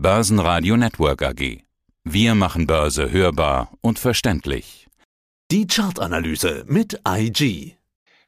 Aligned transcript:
Börsenradio 0.00 0.76
Network 0.76 1.22
AG. 1.22 1.64
Wir 2.04 2.36
machen 2.36 2.68
Börse 2.68 3.10
hörbar 3.10 3.72
und 3.80 3.98
verständlich. 3.98 4.86
Die 5.50 5.66
Chartanalyse 5.66 6.62
mit 6.68 7.00
IG. 7.04 7.76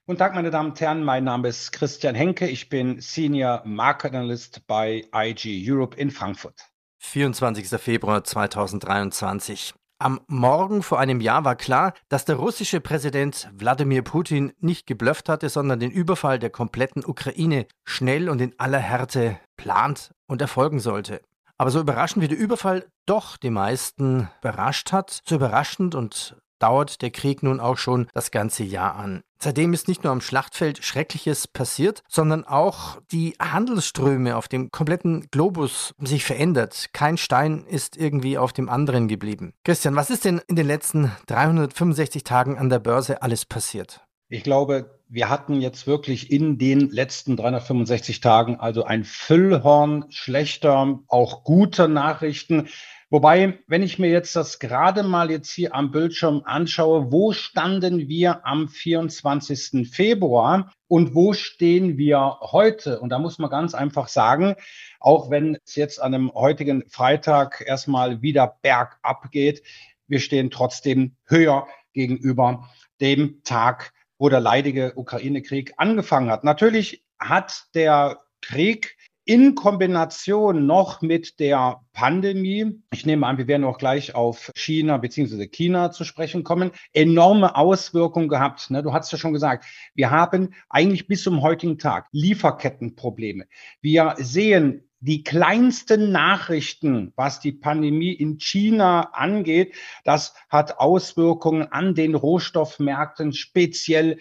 Guten 0.04 0.18
Tag, 0.18 0.34
meine 0.34 0.50
Damen 0.50 0.70
und 0.70 0.80
Herren. 0.80 1.04
Mein 1.04 1.22
Name 1.22 1.46
ist 1.46 1.70
Christian 1.70 2.16
Henke. 2.16 2.48
Ich 2.48 2.70
bin 2.70 3.00
Senior 3.00 3.62
Market 3.64 4.16
Analyst 4.16 4.66
bei 4.66 5.04
IG 5.14 5.64
Europe 5.64 5.96
in 5.96 6.10
Frankfurt. 6.10 6.60
24. 6.98 7.68
Februar 7.80 8.24
2023. 8.24 9.72
Am 10.00 10.20
Morgen 10.26 10.82
vor 10.82 10.98
einem 10.98 11.20
Jahr 11.20 11.44
war 11.44 11.54
klar, 11.54 11.94
dass 12.08 12.24
der 12.24 12.34
russische 12.34 12.80
Präsident 12.80 13.48
Wladimir 13.56 14.02
Putin 14.02 14.52
nicht 14.58 14.88
geblufft 14.88 15.28
hatte, 15.28 15.48
sondern 15.48 15.78
den 15.78 15.92
Überfall 15.92 16.40
der 16.40 16.50
kompletten 16.50 17.04
Ukraine 17.04 17.66
schnell 17.84 18.28
und 18.28 18.40
in 18.40 18.58
aller 18.58 18.80
Härte 18.80 19.38
plant 19.56 20.10
und 20.26 20.40
erfolgen 20.40 20.80
sollte. 20.80 21.20
Aber 21.60 21.70
so 21.70 21.78
überraschend 21.78 22.22
wie 22.22 22.28
der 22.28 22.38
Überfall 22.38 22.86
doch 23.04 23.36
die 23.36 23.50
meisten 23.50 24.30
überrascht 24.40 24.92
hat, 24.92 25.20
so 25.28 25.34
überraschend 25.34 25.94
und 25.94 26.34
dauert 26.58 27.02
der 27.02 27.10
Krieg 27.10 27.42
nun 27.42 27.60
auch 27.60 27.76
schon 27.76 28.08
das 28.14 28.30
ganze 28.30 28.64
Jahr 28.64 28.94
an. 28.94 29.20
Seitdem 29.42 29.74
ist 29.74 29.86
nicht 29.86 30.02
nur 30.02 30.10
am 30.10 30.22
Schlachtfeld 30.22 30.82
Schreckliches 30.82 31.46
passiert, 31.46 32.02
sondern 32.08 32.46
auch 32.46 33.02
die 33.12 33.34
Handelsströme 33.38 34.36
auf 34.36 34.48
dem 34.48 34.70
kompletten 34.70 35.28
Globus 35.30 35.92
sich 35.98 36.24
verändert. 36.24 36.86
Kein 36.94 37.18
Stein 37.18 37.66
ist 37.66 37.94
irgendwie 37.94 38.38
auf 38.38 38.54
dem 38.54 38.70
anderen 38.70 39.06
geblieben. 39.06 39.52
Christian, 39.62 39.96
was 39.96 40.08
ist 40.08 40.24
denn 40.24 40.40
in 40.48 40.56
den 40.56 40.66
letzten 40.66 41.12
365 41.26 42.24
Tagen 42.24 42.56
an 42.56 42.70
der 42.70 42.78
Börse 42.78 43.20
alles 43.20 43.44
passiert? 43.44 44.00
Ich 44.30 44.44
glaube, 44.44 44.99
wir 45.12 45.28
hatten 45.28 45.60
jetzt 45.60 45.88
wirklich 45.88 46.30
in 46.30 46.56
den 46.56 46.88
letzten 46.88 47.36
365 47.36 48.20
Tagen 48.20 48.60
also 48.60 48.84
ein 48.84 49.02
Füllhorn 49.02 50.04
schlechter, 50.10 51.00
auch 51.08 51.42
guter 51.42 51.88
Nachrichten. 51.88 52.68
Wobei, 53.10 53.58
wenn 53.66 53.82
ich 53.82 53.98
mir 53.98 54.08
jetzt 54.08 54.36
das 54.36 54.60
gerade 54.60 55.02
mal 55.02 55.32
jetzt 55.32 55.50
hier 55.50 55.74
am 55.74 55.90
Bildschirm 55.90 56.42
anschaue, 56.44 57.10
wo 57.10 57.32
standen 57.32 58.06
wir 58.06 58.46
am 58.46 58.68
24. 58.68 59.90
Februar 59.90 60.72
und 60.86 61.12
wo 61.12 61.32
stehen 61.32 61.98
wir 61.98 62.38
heute? 62.42 63.00
Und 63.00 63.08
da 63.08 63.18
muss 63.18 63.40
man 63.40 63.50
ganz 63.50 63.74
einfach 63.74 64.06
sagen, 64.06 64.54
auch 65.00 65.28
wenn 65.28 65.58
es 65.64 65.74
jetzt 65.74 66.00
an 66.00 66.14
einem 66.14 66.32
heutigen 66.32 66.88
Freitag 66.88 67.64
erstmal 67.66 68.22
wieder 68.22 68.58
bergab 68.62 69.32
geht, 69.32 69.64
wir 70.06 70.20
stehen 70.20 70.52
trotzdem 70.52 71.16
höher 71.26 71.66
gegenüber 71.92 72.68
dem 73.00 73.42
Tag, 73.42 73.92
wo 74.20 74.28
der 74.28 74.40
leidige 74.40 74.92
Ukraine-Krieg 74.94 75.72
angefangen 75.78 76.30
hat. 76.30 76.44
Natürlich 76.44 77.02
hat 77.18 77.64
der 77.74 78.20
Krieg 78.42 78.96
in 79.24 79.54
Kombination 79.54 80.66
noch 80.66 81.02
mit 81.02 81.40
der 81.40 81.80
Pandemie, 81.92 82.82
ich 82.92 83.06
nehme 83.06 83.26
an, 83.26 83.38
wir 83.38 83.46
werden 83.46 83.64
auch 83.64 83.78
gleich 83.78 84.14
auf 84.14 84.50
China 84.56 84.98
bzw. 84.98 85.46
China 85.46 85.90
zu 85.90 86.04
sprechen 86.04 86.44
kommen, 86.44 86.72
enorme 86.92 87.56
Auswirkungen 87.56 88.28
gehabt. 88.28 88.70
Ne? 88.70 88.82
Du 88.82 88.92
hast 88.92 89.10
ja 89.12 89.18
schon 89.18 89.32
gesagt, 89.32 89.64
wir 89.94 90.10
haben 90.10 90.54
eigentlich 90.68 91.06
bis 91.06 91.22
zum 91.22 91.42
heutigen 91.42 91.78
Tag 91.78 92.08
Lieferkettenprobleme. 92.12 93.46
Wir 93.80 94.16
sehen 94.18 94.89
die 95.00 95.24
kleinsten 95.24 96.12
Nachrichten, 96.12 97.12
was 97.16 97.40
die 97.40 97.52
Pandemie 97.52 98.12
in 98.12 98.38
China 98.38 99.10
angeht, 99.12 99.74
das 100.04 100.34
hat 100.50 100.78
Auswirkungen 100.78 101.72
an 101.72 101.94
den 101.94 102.14
Rohstoffmärkten, 102.14 103.32
speziell 103.32 104.18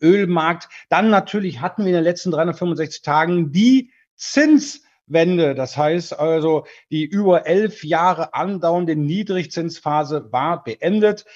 Ölmarkt. 0.00 0.68
Dann 0.88 1.10
natürlich 1.10 1.60
hatten 1.60 1.82
wir 1.82 1.88
in 1.88 1.96
den 1.96 2.04
letzten 2.04 2.30
365 2.30 3.02
Tagen 3.02 3.52
die 3.52 3.90
Zinswende. 4.16 5.54
Das 5.54 5.76
heißt 5.76 6.18
also, 6.18 6.66
die 6.90 7.04
über 7.04 7.46
elf 7.46 7.84
Jahre 7.84 8.34
andauernde 8.34 8.96
Niedrigzinsphase 8.96 10.32
war 10.32 10.64
beendet. 10.64 11.26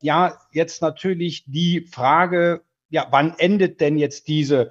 Ja, 0.00 0.38
jetzt 0.52 0.82
natürlich 0.82 1.44
die 1.46 1.80
Frage, 1.80 2.62
ja, 2.90 3.08
wann 3.10 3.34
endet 3.38 3.80
denn 3.80 3.96
jetzt 3.96 4.28
diese 4.28 4.70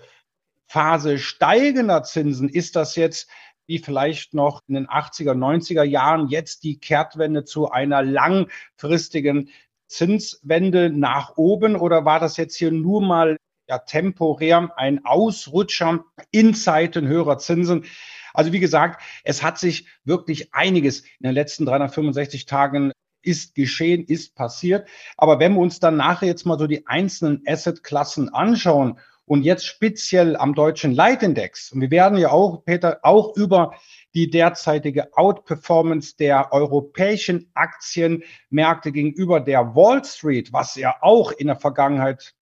Phase 0.73 1.19
steigender 1.19 2.01
Zinsen? 2.01 2.49
Ist 2.49 2.75
das 2.75 2.95
jetzt 2.95 3.29
wie 3.67 3.77
vielleicht 3.77 4.33
noch 4.33 4.59
in 4.67 4.73
den 4.73 4.87
80er, 4.87 5.33
90er 5.35 5.83
Jahren 5.83 6.29
jetzt 6.29 6.63
die 6.63 6.79
Kehrtwende 6.79 7.45
zu 7.45 7.69
einer 7.69 8.01
langfristigen 8.01 9.49
Zinswende 9.87 10.89
nach 10.89 11.37
oben 11.37 11.75
oder 11.75 12.05
war 12.05 12.19
das 12.19 12.37
jetzt 12.37 12.55
hier 12.55 12.71
nur 12.71 13.03
mal 13.03 13.37
ja 13.69 13.77
temporär 13.77 14.71
ein 14.75 15.05
Ausrutscher 15.05 16.05
in 16.31 16.55
Zeiten 16.55 17.07
höherer 17.07 17.37
Zinsen. 17.37 17.85
Also 18.33 18.51
wie 18.51 18.59
gesagt, 18.59 19.03
es 19.23 19.43
hat 19.43 19.59
sich 19.59 19.87
wirklich 20.05 20.55
einiges 20.55 21.01
in 21.01 21.25
den 21.25 21.35
letzten 21.35 21.67
365 21.67 22.47
Tagen 22.47 22.91
ist 23.21 23.53
geschehen, 23.53 24.03
ist 24.05 24.33
passiert. 24.33 24.89
Aber 25.17 25.39
wenn 25.39 25.53
wir 25.53 25.61
uns 25.61 25.79
dann 25.79 25.97
nachher 25.97 26.27
jetzt 26.27 26.47
mal 26.47 26.57
so 26.57 26.65
die 26.65 26.87
einzelnen 26.87 27.43
Assetklassen 27.45 28.33
anschauen 28.33 28.99
und 29.33 29.41
jetzt 29.41 29.65
speziell 29.65 30.35
am 30.35 30.53
deutschen 30.53 30.93
Leitindex, 30.93 31.71
und 31.71 31.81
wir 31.81 31.89
werden 31.89 32.19
ja 32.19 32.29
auch, 32.29 32.63
Peter, 32.65 32.99
auch 33.01 33.35
über 33.35 33.73
die 34.13 34.29
derzeitige 34.29 35.17
Outperformance 35.17 36.15
der 36.17 36.53
europäischen 36.53 37.49
Aktienmärkte 37.55 38.91
gegenüber 38.91 39.39
der 39.39 39.73
Wall 39.75 40.05
Street, 40.05 40.53
was 40.53 40.75
ja 40.75 40.97
auch 41.01 41.31
in 41.31 41.47
der 41.47 41.55
Vergangenheit 41.55 42.35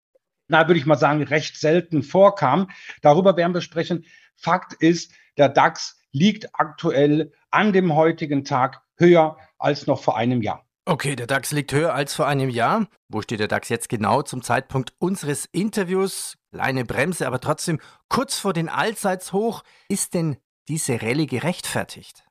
na, 0.50 0.68
würde 0.68 0.82
ich 0.82 0.86
mal 0.86 0.98
sagen, 0.98 1.24
recht 1.24 1.56
selten 1.56 2.04
vorkam. 2.04 2.70
Darüber 3.02 3.38
werden 3.38 3.54
wir 3.54 3.62
sprechen. 3.62 4.04
Fakt 4.36 4.74
ist, 4.74 5.14
der 5.38 5.48
DAX 5.48 5.98
liegt 6.12 6.50
aktuell 6.52 7.32
an 7.52 7.72
dem 7.72 7.96
heutigen 7.96 8.44
Tag 8.44 8.82
höher 8.98 9.38
als 9.60 9.88
noch 9.88 10.04
vor 10.04 10.18
einem 10.18 10.42
Jahr. 10.42 10.66
Okay, 10.84 11.16
der 11.16 11.28
DAX 11.28 11.54
liegt 11.54 11.72
höher 11.72 11.94
als 11.94 12.14
vor 12.14 12.28
einem 12.28 12.50
Jahr. 12.50 12.88
Wo 13.08 13.22
steht 13.22 13.40
der 13.40 13.48
DAX 13.48 13.70
jetzt 13.70 13.88
genau 13.88 14.24
zum 14.24 14.42
Zeitpunkt 14.42 14.94
unseres 15.00 15.46
Interviews? 15.46 16.38
Kleine 16.54 16.84
Bremse, 16.84 17.28
aber 17.28 17.40
trotzdem 17.40 17.80
kurz 18.10 18.38
vor 18.38 18.54
den 18.54 18.68
Allzeitshoch. 18.68 19.64
Ist 19.88 20.14
denn 20.14 20.38
diese 20.68 21.02
Rallye 21.02 21.26
gerechtfertigt? 21.26 22.26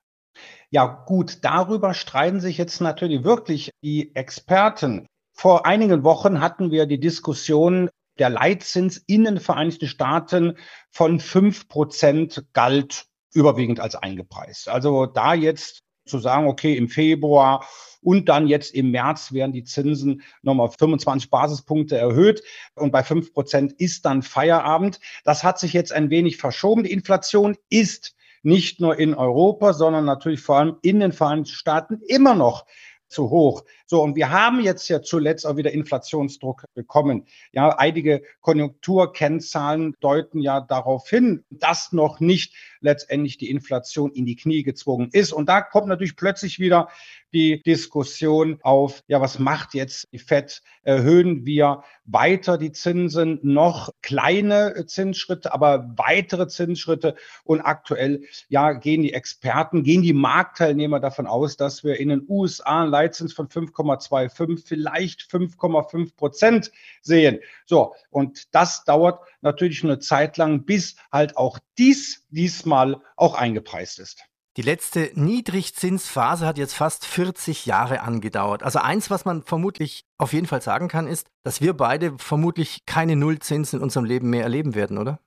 Ja, 0.70 0.84
gut, 1.06 1.38
darüber 1.42 1.94
streiten 1.94 2.40
sich 2.40 2.58
jetzt 2.58 2.80
natürlich 2.80 3.24
wirklich 3.24 3.70
die 3.82 4.14
Experten. 4.14 5.06
Vor 5.32 5.66
einigen 5.66 6.04
Wochen 6.04 6.40
hatten 6.40 6.70
wir 6.70 6.86
die 6.86 7.00
Diskussion 7.00 7.88
der 8.18 8.28
Leitzins 8.28 8.98
in 9.06 9.24
den 9.24 9.40
Vereinigten 9.40 9.88
Staaten 9.88 10.58
von 10.90 11.18
fünf 11.18 11.68
Prozent 11.68 12.44
galt 12.52 13.06
überwiegend 13.32 13.80
als 13.80 13.94
eingepreist. 13.94 14.68
Also 14.68 15.06
da 15.06 15.32
jetzt 15.34 15.80
zu 16.10 16.18
sagen, 16.18 16.46
okay, 16.46 16.76
im 16.76 16.88
Februar 16.88 17.64
und 18.02 18.28
dann 18.28 18.46
jetzt 18.46 18.74
im 18.74 18.90
März 18.90 19.32
werden 19.32 19.52
die 19.52 19.64
Zinsen 19.64 20.22
nochmal 20.42 20.70
25 20.70 21.30
Basispunkte 21.30 21.96
erhöht 21.96 22.42
und 22.74 22.92
bei 22.92 23.02
fünf 23.02 23.32
Prozent 23.32 23.72
ist 23.72 24.04
dann 24.04 24.22
Feierabend. 24.22 25.00
Das 25.24 25.44
hat 25.44 25.58
sich 25.58 25.72
jetzt 25.72 25.92
ein 25.92 26.10
wenig 26.10 26.36
verschoben. 26.36 26.84
Die 26.84 26.92
Inflation 26.92 27.56
ist 27.68 28.14
nicht 28.42 28.80
nur 28.80 28.98
in 28.98 29.14
Europa, 29.14 29.72
sondern 29.72 30.04
natürlich 30.06 30.40
vor 30.40 30.56
allem 30.56 30.76
in 30.82 31.00
den 31.00 31.12
Vereinigten 31.12 31.52
Staaten 31.52 32.00
immer 32.08 32.34
noch 32.34 32.64
zu 33.10 33.28
hoch. 33.28 33.64
So, 33.86 34.02
und 34.02 34.16
wir 34.16 34.30
haben 34.30 34.60
jetzt 34.60 34.88
ja 34.88 35.02
zuletzt 35.02 35.46
auch 35.46 35.56
wieder 35.56 35.72
Inflationsdruck 35.72 36.64
bekommen. 36.74 37.26
Ja, 37.52 37.76
einige 37.76 38.22
Konjunkturkennzahlen 38.40 39.96
deuten 40.00 40.38
ja 40.38 40.60
darauf 40.60 41.08
hin, 41.08 41.44
dass 41.50 41.92
noch 41.92 42.20
nicht 42.20 42.54
letztendlich 42.80 43.36
die 43.36 43.50
Inflation 43.50 44.12
in 44.12 44.26
die 44.26 44.36
Knie 44.36 44.62
gezwungen 44.62 45.10
ist. 45.12 45.32
Und 45.32 45.48
da 45.48 45.60
kommt 45.60 45.88
natürlich 45.88 46.16
plötzlich 46.16 46.58
wieder 46.58 46.88
die 47.32 47.62
Diskussion 47.62 48.58
auf, 48.62 49.02
ja, 49.06 49.20
was 49.20 49.38
macht 49.38 49.74
jetzt 49.74 50.08
die 50.12 50.18
FED? 50.18 50.62
Erhöhen 50.82 51.44
wir 51.46 51.84
weiter 52.04 52.58
die 52.58 52.72
Zinsen, 52.72 53.38
noch 53.42 53.90
kleine 54.02 54.86
Zinsschritte, 54.86 55.52
aber 55.52 55.92
weitere 55.96 56.48
Zinsschritte. 56.48 57.14
Und 57.44 57.60
aktuell, 57.60 58.22
ja, 58.48 58.72
gehen 58.72 59.02
die 59.02 59.12
Experten, 59.12 59.82
gehen 59.84 60.02
die 60.02 60.12
Marktteilnehmer 60.12 61.00
davon 61.00 61.26
aus, 61.26 61.56
dass 61.56 61.84
wir 61.84 62.00
in 62.00 62.08
den 62.08 62.24
USA 62.28 62.82
einen 62.82 62.90
Leitzins 62.90 63.32
von 63.32 63.48
5,25, 63.48 64.66
vielleicht 64.66 65.22
5,5 65.22 66.16
Prozent 66.16 66.72
sehen. 67.02 67.40
So. 67.66 67.94
Und 68.10 68.54
das 68.54 68.84
dauert 68.84 69.20
natürlich 69.40 69.84
eine 69.84 69.98
Zeit 69.98 70.36
lang, 70.36 70.64
bis 70.64 70.96
halt 71.12 71.36
auch 71.36 71.58
dies 71.78 72.26
diesmal 72.30 73.00
auch 73.16 73.34
eingepreist 73.34 73.98
ist. 73.98 74.29
Die 74.56 74.62
letzte 74.62 75.12
Niedrigzinsphase 75.14 76.44
hat 76.44 76.58
jetzt 76.58 76.74
fast 76.74 77.06
40 77.06 77.66
Jahre 77.66 78.00
angedauert. 78.00 78.64
Also 78.64 78.80
eins, 78.80 79.08
was 79.08 79.24
man 79.24 79.44
vermutlich 79.44 80.04
auf 80.18 80.32
jeden 80.32 80.48
Fall 80.48 80.60
sagen 80.60 80.88
kann, 80.88 81.06
ist, 81.06 81.28
dass 81.44 81.60
wir 81.60 81.74
beide 81.74 82.14
vermutlich 82.18 82.84
keine 82.84 83.14
Nullzinsen 83.14 83.78
in 83.78 83.82
unserem 83.82 84.06
Leben 84.06 84.28
mehr 84.28 84.42
erleben 84.42 84.74
werden, 84.74 84.98
oder? 84.98 85.20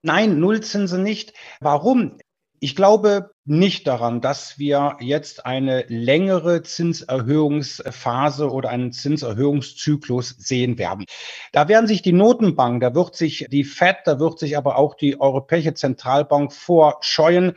Nein, 0.00 0.38
Nullzinsen 0.38 1.02
nicht. 1.02 1.34
Warum? 1.60 2.18
Ich 2.60 2.74
glaube 2.74 3.32
nicht 3.44 3.86
daran, 3.86 4.22
dass 4.22 4.58
wir 4.58 4.96
jetzt 5.00 5.44
eine 5.44 5.84
längere 5.88 6.62
Zinserhöhungsphase 6.62 8.50
oder 8.50 8.70
einen 8.70 8.90
Zinserhöhungszyklus 8.90 10.30
sehen 10.38 10.78
werden. 10.78 11.04
Da 11.52 11.68
werden 11.68 11.86
sich 11.86 12.00
die 12.00 12.14
Notenbank, 12.14 12.80
da 12.80 12.94
wird 12.94 13.16
sich 13.16 13.46
die 13.50 13.64
Fed, 13.64 13.96
da 14.06 14.18
wird 14.18 14.38
sich 14.38 14.56
aber 14.56 14.78
auch 14.78 14.94
die 14.94 15.20
Europäische 15.20 15.74
Zentralbank 15.74 16.54
vorscheuen, 16.54 17.52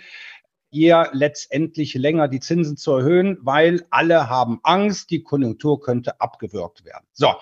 eher 0.71 1.09
letztendlich 1.13 1.93
länger 1.93 2.27
die 2.27 2.39
Zinsen 2.39 2.77
zu 2.77 2.93
erhöhen, 2.93 3.37
weil 3.41 3.85
alle 3.89 4.29
haben 4.29 4.59
Angst, 4.63 5.09
die 5.11 5.23
Konjunktur 5.23 5.79
könnte 5.81 6.19
abgewürgt 6.19 6.85
werden. 6.85 7.07
So, 7.13 7.35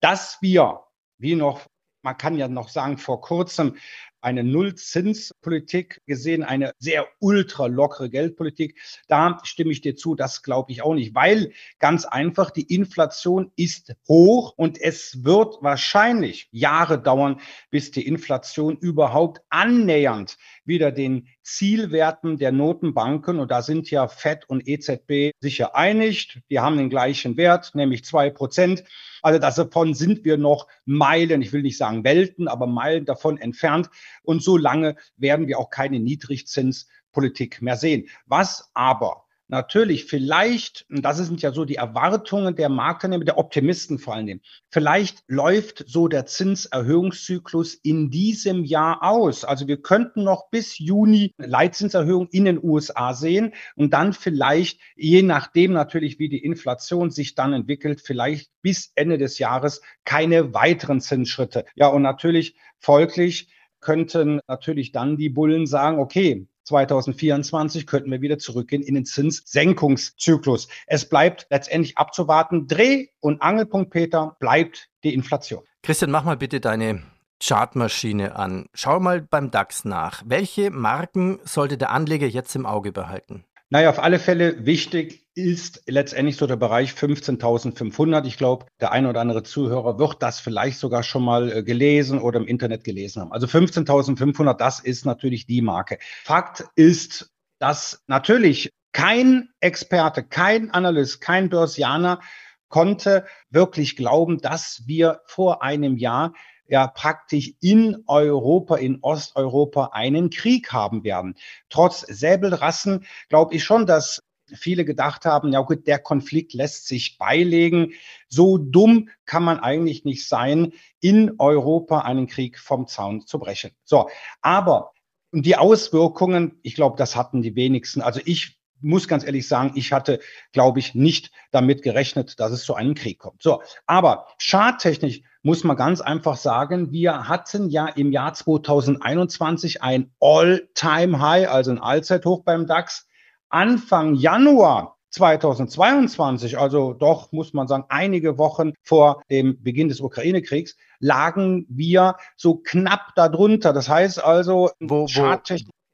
dass 0.00 0.38
wir, 0.40 0.80
wie 1.18 1.34
noch, 1.34 1.66
man 2.02 2.16
kann 2.16 2.36
ja 2.36 2.48
noch 2.48 2.68
sagen, 2.68 2.98
vor 2.98 3.20
kurzem 3.20 3.76
eine 4.20 4.44
Nullzinspolitik 4.44 6.02
gesehen, 6.06 6.42
eine 6.42 6.72
sehr 6.78 7.06
ultra 7.20 7.66
lockere 7.66 8.10
Geldpolitik. 8.10 8.78
Da 9.06 9.38
stimme 9.44 9.72
ich 9.72 9.80
dir 9.80 9.96
zu, 9.96 10.14
das 10.14 10.42
glaube 10.42 10.72
ich 10.72 10.82
auch 10.82 10.94
nicht, 10.94 11.14
weil 11.14 11.52
ganz 11.78 12.04
einfach 12.04 12.50
die 12.50 12.74
Inflation 12.74 13.52
ist 13.56 13.94
hoch 14.08 14.54
und 14.56 14.80
es 14.80 15.24
wird 15.24 15.56
wahrscheinlich 15.60 16.48
Jahre 16.50 17.00
dauern, 17.00 17.40
bis 17.70 17.90
die 17.90 18.06
Inflation 18.06 18.76
überhaupt 18.76 19.40
annähernd 19.50 20.36
wieder 20.64 20.92
den 20.92 21.28
Zielwerten 21.42 22.36
der 22.36 22.52
Notenbanken, 22.52 23.38
und 23.38 23.50
da 23.50 23.62
sind 23.62 23.90
ja 23.90 24.06
FED 24.06 24.44
und 24.48 24.68
EZB 24.68 25.30
sicher 25.40 25.74
einig, 25.74 26.40
die 26.50 26.60
haben 26.60 26.76
den 26.76 26.90
gleichen 26.90 27.36
Wert, 27.36 27.74
nämlich 27.74 28.04
zwei 28.04 28.30
Prozent. 28.30 28.84
Also 29.22 29.38
davon 29.38 29.94
sind 29.94 30.24
wir 30.24 30.36
noch 30.36 30.66
Meilen, 30.84 31.42
ich 31.42 31.52
will 31.52 31.62
nicht 31.62 31.78
sagen 31.78 32.04
Welten, 32.04 32.48
aber 32.48 32.66
Meilen 32.66 33.04
davon 33.04 33.38
entfernt. 33.38 33.90
Und 34.22 34.42
so 34.42 34.56
lange 34.56 34.96
werden 35.16 35.46
wir 35.48 35.58
auch 35.58 35.70
keine 35.70 36.00
Niedrigzinspolitik 36.00 37.62
mehr 37.62 37.76
sehen. 37.76 38.08
Was 38.26 38.70
aber 38.74 39.27
natürlich 39.48 40.04
vielleicht, 40.04 40.86
und 40.90 41.02
das 41.02 41.18
sind 41.18 41.42
ja 41.42 41.52
so 41.52 41.64
die 41.64 41.76
Erwartungen 41.76 42.54
der 42.54 42.68
Marktteilnehmer, 42.68 43.24
der 43.24 43.38
Optimisten 43.38 43.98
vor 43.98 44.14
allem, 44.14 44.40
vielleicht 44.70 45.24
läuft 45.26 45.84
so 45.86 46.08
der 46.08 46.26
Zinserhöhungszyklus 46.26 47.74
in 47.74 48.10
diesem 48.10 48.64
Jahr 48.64 49.02
aus. 49.02 49.44
Also 49.44 49.66
wir 49.66 49.80
könnten 49.82 50.22
noch 50.24 50.50
bis 50.50 50.78
Juni 50.78 51.34
Leitzinserhöhung 51.38 52.28
in 52.30 52.44
den 52.44 52.62
USA 52.62 53.14
sehen 53.14 53.54
und 53.74 53.92
dann 53.92 54.12
vielleicht, 54.12 54.80
je 54.94 55.22
nachdem 55.22 55.72
natürlich, 55.72 56.18
wie 56.18 56.28
die 56.28 56.44
Inflation 56.44 57.10
sich 57.10 57.34
dann 57.34 57.52
entwickelt, 57.52 58.00
vielleicht 58.04 58.50
bis 58.62 58.92
Ende 58.94 59.18
des 59.18 59.38
Jahres 59.38 59.80
keine 60.04 60.54
weiteren 60.54 61.00
Zinsschritte. 61.00 61.64
Ja, 61.74 61.88
und 61.88 62.02
natürlich 62.02 62.56
folglich 62.78 63.48
könnten 63.80 64.40
natürlich 64.48 64.92
dann 64.92 65.16
die 65.16 65.28
Bullen 65.28 65.66
sagen, 65.66 65.98
okay, 65.98 66.46
2024 66.68 67.86
könnten 67.86 68.10
wir 68.10 68.20
wieder 68.20 68.38
zurückgehen 68.38 68.82
in 68.82 68.94
den 68.94 69.04
Zinssenkungszyklus. 69.04 70.68
Es 70.86 71.08
bleibt 71.08 71.46
letztendlich 71.50 71.96
abzuwarten. 71.96 72.66
Dreh- 72.66 73.08
und 73.20 73.42
Angelpunkt, 73.42 73.90
Peter, 73.90 74.36
bleibt 74.38 74.88
die 75.02 75.14
Inflation. 75.14 75.62
Christian, 75.82 76.10
mach 76.10 76.24
mal 76.24 76.36
bitte 76.36 76.60
deine 76.60 77.02
Chartmaschine 77.42 78.36
an. 78.36 78.66
Schau 78.74 79.00
mal 79.00 79.22
beim 79.22 79.50
DAX 79.50 79.84
nach. 79.84 80.22
Welche 80.26 80.70
Marken 80.70 81.38
sollte 81.44 81.78
der 81.78 81.90
Anleger 81.90 82.26
jetzt 82.26 82.54
im 82.56 82.66
Auge 82.66 82.92
behalten? 82.92 83.44
Naja, 83.70 83.90
auf 83.90 83.98
alle 83.98 84.18
Fälle 84.18 84.64
wichtig 84.64 85.26
ist 85.34 85.82
letztendlich 85.86 86.36
so 86.36 86.46
der 86.46 86.56
Bereich 86.56 86.92
15.500. 86.92 88.24
Ich 88.24 88.38
glaube, 88.38 88.66
der 88.80 88.92
eine 88.92 89.10
oder 89.10 89.20
andere 89.20 89.42
Zuhörer 89.42 89.98
wird 89.98 90.22
das 90.22 90.40
vielleicht 90.40 90.78
sogar 90.78 91.02
schon 91.02 91.22
mal 91.22 91.52
äh, 91.52 91.62
gelesen 91.62 92.18
oder 92.18 92.40
im 92.40 92.46
Internet 92.46 92.82
gelesen 92.82 93.20
haben. 93.20 93.32
Also 93.32 93.46
15.500, 93.46 94.54
das 94.54 94.80
ist 94.80 95.04
natürlich 95.04 95.46
die 95.46 95.60
Marke. 95.60 95.98
Fakt 96.24 96.64
ist, 96.76 97.30
dass 97.58 98.02
natürlich 98.06 98.70
kein 98.92 99.50
Experte, 99.60 100.22
kein 100.22 100.70
Analyst, 100.70 101.20
kein 101.20 101.50
Börsianer 101.50 102.20
konnte 102.68 103.26
wirklich 103.50 103.96
glauben, 103.96 104.38
dass 104.38 104.84
wir 104.86 105.20
vor 105.26 105.62
einem 105.62 105.98
Jahr 105.98 106.32
ja 106.68 106.86
praktisch 106.86 107.54
in 107.60 108.04
Europa, 108.06 108.76
in 108.76 108.98
Osteuropa 109.02 109.90
einen 109.92 110.30
Krieg 110.30 110.72
haben 110.72 111.02
werden. 111.02 111.34
Trotz 111.68 112.00
Säbelrassen 112.02 113.06
glaube 113.28 113.54
ich 113.54 113.64
schon, 113.64 113.86
dass 113.86 114.22
viele 114.54 114.84
gedacht 114.84 115.24
haben, 115.24 115.52
ja 115.52 115.60
gut, 115.60 115.86
der 115.86 115.98
Konflikt 115.98 116.54
lässt 116.54 116.86
sich 116.86 117.18
beilegen. 117.18 117.92
So 118.28 118.58
dumm 118.58 119.10
kann 119.26 119.42
man 119.42 119.60
eigentlich 119.60 120.04
nicht 120.04 120.26
sein, 120.26 120.72
in 121.00 121.34
Europa 121.38 122.00
einen 122.00 122.26
Krieg 122.26 122.58
vom 122.58 122.86
Zaun 122.86 123.26
zu 123.26 123.38
brechen. 123.38 123.72
So, 123.84 124.08
aber 124.40 124.92
die 125.32 125.56
Auswirkungen, 125.56 126.58
ich 126.62 126.74
glaube, 126.74 126.96
das 126.96 127.16
hatten 127.16 127.42
die 127.42 127.54
wenigsten. 127.54 128.00
Also 128.00 128.20
ich 128.24 128.57
muss 128.80 129.08
ganz 129.08 129.24
ehrlich 129.24 129.48
sagen, 129.48 129.72
ich 129.74 129.92
hatte, 129.92 130.20
glaube 130.52 130.78
ich, 130.78 130.94
nicht 130.94 131.30
damit 131.50 131.82
gerechnet, 131.82 132.40
dass 132.40 132.52
es 132.52 132.64
zu 132.64 132.74
einem 132.74 132.94
Krieg 132.94 133.18
kommt. 133.18 133.42
So, 133.42 133.62
aber 133.86 134.26
schadtechnisch 134.38 135.22
muss 135.42 135.64
man 135.64 135.76
ganz 135.76 136.00
einfach 136.00 136.36
sagen, 136.36 136.92
wir 136.92 137.28
hatten 137.28 137.70
ja 137.70 137.86
im 137.86 138.12
Jahr 138.12 138.34
2021 138.34 139.82
ein 139.82 140.10
All-Time-High, 140.20 141.48
also 141.48 141.70
ein 141.70 141.78
Allzeithoch 141.78 142.42
beim 142.44 142.66
DAX. 142.66 143.06
Anfang 143.50 144.14
Januar 144.14 144.98
2022, 145.10 146.58
also 146.58 146.92
doch, 146.92 147.32
muss 147.32 147.54
man 147.54 147.66
sagen, 147.66 147.84
einige 147.88 148.36
Wochen 148.36 148.74
vor 148.82 149.22
dem 149.30 149.62
Beginn 149.62 149.88
des 149.88 150.00
Ukraine-Kriegs, 150.00 150.76
lagen 151.00 151.66
wir 151.70 152.16
so 152.36 152.56
knapp 152.56 153.14
darunter. 153.14 153.72
Das 153.72 153.88
heißt 153.88 154.22
also, 154.22 154.70
wo, 154.80 155.06
wo, 155.06 155.38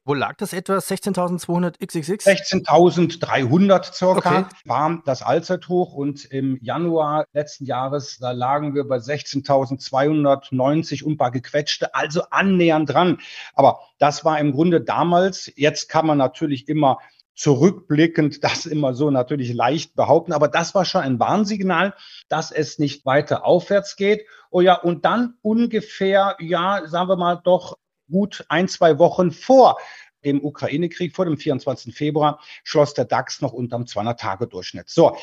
wo 0.04 0.14
lag 0.14 0.36
das 0.36 0.52
etwa? 0.52 0.76
16.200 0.76 1.84
XXX? 1.84 2.24
16.300 2.26 3.92
circa 3.92 4.18
okay. 4.18 4.44
war 4.64 5.02
das 5.06 5.22
Allzeithoch 5.22 5.94
und 5.94 6.26
im 6.26 6.58
Januar 6.60 7.24
letzten 7.32 7.64
Jahres, 7.64 8.18
da 8.18 8.32
lagen 8.32 8.74
wir 8.74 8.86
bei 8.86 8.98
16.290 8.98 11.04
und 11.04 11.16
paar 11.16 11.30
gequetschte, 11.30 11.94
also 11.94 12.24
annähernd 12.30 12.90
dran. 12.90 13.16
Aber 13.54 13.80
das 13.98 14.26
war 14.26 14.38
im 14.38 14.52
Grunde 14.52 14.82
damals, 14.82 15.50
jetzt 15.56 15.88
kann 15.88 16.06
man 16.06 16.18
natürlich 16.18 16.68
immer 16.68 16.98
zurückblickend 17.34 18.44
das 18.44 18.66
immer 18.66 18.94
so 18.94 19.10
natürlich 19.10 19.52
leicht 19.54 19.96
behaupten, 19.96 20.32
aber 20.32 20.48
das 20.48 20.74
war 20.74 20.84
schon 20.84 21.00
ein 21.00 21.18
Warnsignal, 21.18 21.94
dass 22.28 22.52
es 22.52 22.78
nicht 22.78 23.06
weiter 23.06 23.44
aufwärts 23.44 23.96
geht. 23.96 24.26
Oh 24.50 24.60
ja, 24.60 24.74
und 24.74 25.04
dann 25.04 25.34
ungefähr, 25.42 26.36
ja, 26.38 26.82
sagen 26.86 27.08
wir 27.08 27.16
mal 27.16 27.40
doch 27.42 27.76
gut 28.14 28.44
ein, 28.48 28.68
zwei 28.68 29.00
Wochen 29.00 29.32
vor 29.32 29.76
dem 30.24 30.44
Ukraine-Krieg, 30.44 31.16
vor 31.16 31.24
dem 31.24 31.36
24. 31.36 31.92
Februar, 31.92 32.38
schloss 32.62 32.94
der 32.94 33.06
DAX 33.06 33.40
noch 33.40 33.52
unterm 33.52 33.86
200-Tage-Durchschnitt. 33.86 34.88
So, 34.88 35.16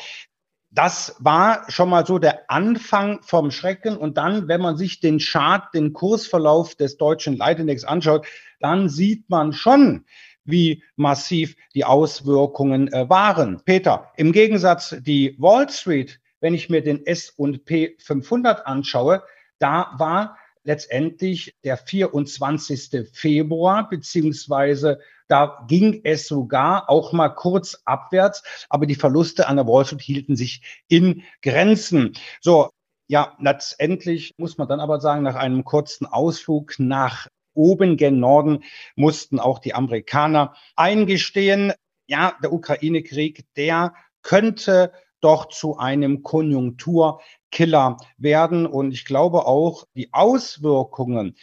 das 0.70 1.16
war 1.18 1.64
schon 1.70 1.88
mal 1.88 2.04
so 2.04 2.18
der 2.18 2.50
Anfang 2.50 3.22
vom 3.22 3.50
Schrecken. 3.50 3.96
Und 3.96 4.18
dann, 4.18 4.46
wenn 4.46 4.60
man 4.60 4.76
sich 4.76 5.00
den 5.00 5.20
Chart, 5.20 5.72
den 5.72 5.94
Kursverlauf 5.94 6.74
des 6.74 6.98
deutschen 6.98 7.34
Leitindex 7.34 7.84
anschaut, 7.84 8.26
dann 8.60 8.90
sieht 8.90 9.30
man 9.30 9.54
schon, 9.54 10.04
wie 10.44 10.82
massiv 10.96 11.56
die 11.74 11.86
Auswirkungen 11.86 12.92
äh, 12.92 13.08
waren. 13.08 13.62
Peter, 13.64 14.12
im 14.18 14.32
Gegensatz 14.32 14.94
die 15.00 15.34
Wall 15.38 15.70
Street, 15.70 16.20
wenn 16.40 16.52
ich 16.52 16.68
mir 16.68 16.82
den 16.82 17.06
S&P 17.06 17.96
500 17.98 18.66
anschaue, 18.66 19.22
da 19.58 19.94
war 19.96 20.36
letztendlich 20.64 21.54
der 21.64 21.76
24. 21.76 23.08
Februar, 23.12 23.88
beziehungsweise 23.88 25.00
da 25.28 25.64
ging 25.66 26.02
es 26.04 26.28
sogar 26.28 26.90
auch 26.90 27.12
mal 27.12 27.30
kurz 27.30 27.80
abwärts, 27.84 28.42
aber 28.68 28.86
die 28.86 28.94
Verluste 28.94 29.48
an 29.48 29.56
der 29.56 29.66
Wall 29.66 29.84
Street 29.84 30.02
hielten 30.02 30.36
sich 30.36 30.82
in 30.88 31.22
Grenzen. 31.40 32.14
So, 32.40 32.70
ja, 33.08 33.36
letztendlich 33.40 34.34
muss 34.36 34.58
man 34.58 34.68
dann 34.68 34.80
aber 34.80 35.00
sagen, 35.00 35.22
nach 35.22 35.36
einem 35.36 35.64
kurzen 35.64 36.06
Ausflug 36.06 36.74
nach 36.78 37.28
oben 37.54 37.96
gen 37.96 38.20
Norden 38.20 38.64
mussten 38.96 39.38
auch 39.38 39.58
die 39.58 39.74
Amerikaner 39.74 40.54
eingestehen, 40.76 41.72
ja, 42.06 42.36
der 42.42 42.52
Ukraine-Krieg, 42.52 43.44
der 43.56 43.94
könnte 44.22 44.92
doch 45.22 45.48
zu 45.48 45.78
einem 45.78 46.22
Konjunkturkiller 46.22 47.96
werden. 48.18 48.66
Und 48.66 48.92
ich 48.92 49.04
glaube 49.04 49.46
auch, 49.46 49.86
die 49.94 50.12
Auswirkungen 50.12 51.36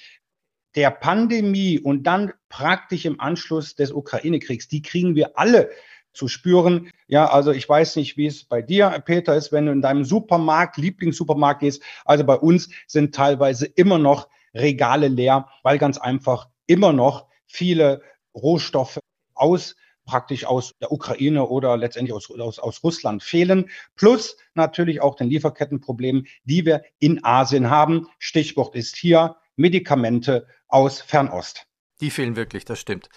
der 0.76 0.92
Pandemie 0.92 1.80
und 1.80 2.04
dann 2.04 2.34
praktisch 2.48 3.06
im 3.06 3.20
Anschluss 3.20 3.76
des 3.76 3.92
Ukraine-Kriegs, 3.92 4.68
die 4.68 4.82
kriegen 4.82 5.16
wir 5.16 5.38
alle 5.38 5.72
zu 6.14 6.28
spüren. 6.28 6.92
Ja, 7.08 7.30
also 7.32 7.52
ich 7.52 7.68
weiß 7.68 7.96
nicht, 7.96 8.18
wie 8.18 8.28
es 8.28 8.44
bei 8.44 8.62
dir, 8.62 9.02
Peter, 9.06 9.36
ist, 9.36 9.52
wenn 9.52 9.66
du 9.66 9.72
in 9.72 9.82
deinem 9.82 10.04
Supermarkt, 10.04 10.78
Lieblingssupermarkt 10.78 11.62
gehst. 11.62 11.82
Also 12.06 12.24
bei 12.24 12.36
uns 12.36 12.70
sind 12.88 13.16
teilweise 13.16 13.66
immer 13.66 13.98
noch 13.98 14.28
Regale 14.54 15.08
leer, 15.08 15.48
weil 15.64 15.78
ganz 15.78 15.98
einfach 15.98 16.50
immer 16.68 16.94
noch 16.94 17.28
viele 17.46 18.02
Rohstoffe 18.36 19.00
aus 19.34 19.76
praktisch 20.10 20.44
aus 20.46 20.74
der 20.82 20.92
Ukraine 20.92 21.46
oder 21.46 21.78
letztendlich 21.78 22.14
aus, 22.14 22.32
aus, 22.32 22.58
aus 22.58 22.84
Russland 22.84 23.22
fehlen. 23.22 23.70
Plus 23.96 24.38
natürlich 24.56 25.02
auch 25.02 25.16
den 25.16 25.30
Lieferkettenproblemen, 25.30 26.26
die 26.46 26.66
wir 26.66 26.82
in 26.98 27.24
Asien 27.24 27.70
haben. 27.70 28.08
Stichwort 28.18 28.76
ist 28.76 28.96
hier 28.96 29.36
Medikamente 29.56 30.48
aus 30.68 31.00
Fernost. 31.00 31.68
Die 32.02 32.10
fehlen 32.10 32.36
wirklich, 32.36 32.66
das 32.66 32.80
stimmt. 32.80 33.10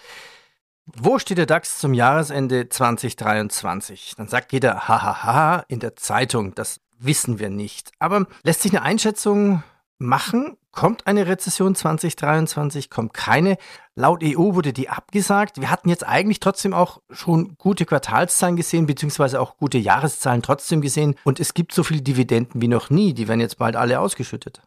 Wo 0.85 1.17
steht 1.17 1.39
der 1.39 1.47
DAX 1.47 1.79
zum 1.79 1.95
Jahresende 1.95 2.69
2023? 2.69 4.13
Dann 4.17 4.27
sagt 4.27 4.51
jeder, 4.51 4.87
hahaha, 4.87 5.65
in 5.69 5.79
der 5.79 5.95
Zeitung, 5.95 6.53
das 6.53 6.79
wissen 6.99 7.39
wir 7.39 7.49
nicht. 7.49 7.91
Aber 7.97 8.27
lässt 8.43 8.61
sich 8.61 8.71
eine 8.73 8.83
Einschätzung 8.83 9.63
machen? 9.97 10.57
Kommt 10.71 11.05
eine 11.05 11.27
Rezession 11.27 11.75
2023? 11.75 12.89
Kommt 12.89 13.13
keine? 13.13 13.57
Laut 13.95 14.23
EU 14.23 14.55
wurde 14.55 14.73
die 14.73 14.89
abgesagt. 14.89 15.61
Wir 15.61 15.69
hatten 15.69 15.89
jetzt 15.89 16.05
eigentlich 16.05 16.39
trotzdem 16.39 16.73
auch 16.73 17.01
schon 17.11 17.55
gute 17.57 17.85
Quartalszahlen 17.85 18.55
gesehen, 18.55 18.87
beziehungsweise 18.87 19.39
auch 19.39 19.57
gute 19.57 19.77
Jahreszahlen 19.77 20.41
trotzdem 20.41 20.81
gesehen. 20.81 21.15
Und 21.23 21.39
es 21.39 21.53
gibt 21.53 21.73
so 21.73 21.83
viele 21.83 22.01
Dividenden 22.01 22.61
wie 22.61 22.67
noch 22.67 22.89
nie. 22.89 23.13
Die 23.13 23.27
werden 23.27 23.39
jetzt 23.39 23.59
bald 23.59 23.75
alle 23.75 23.99
ausgeschüttet. 23.99 24.61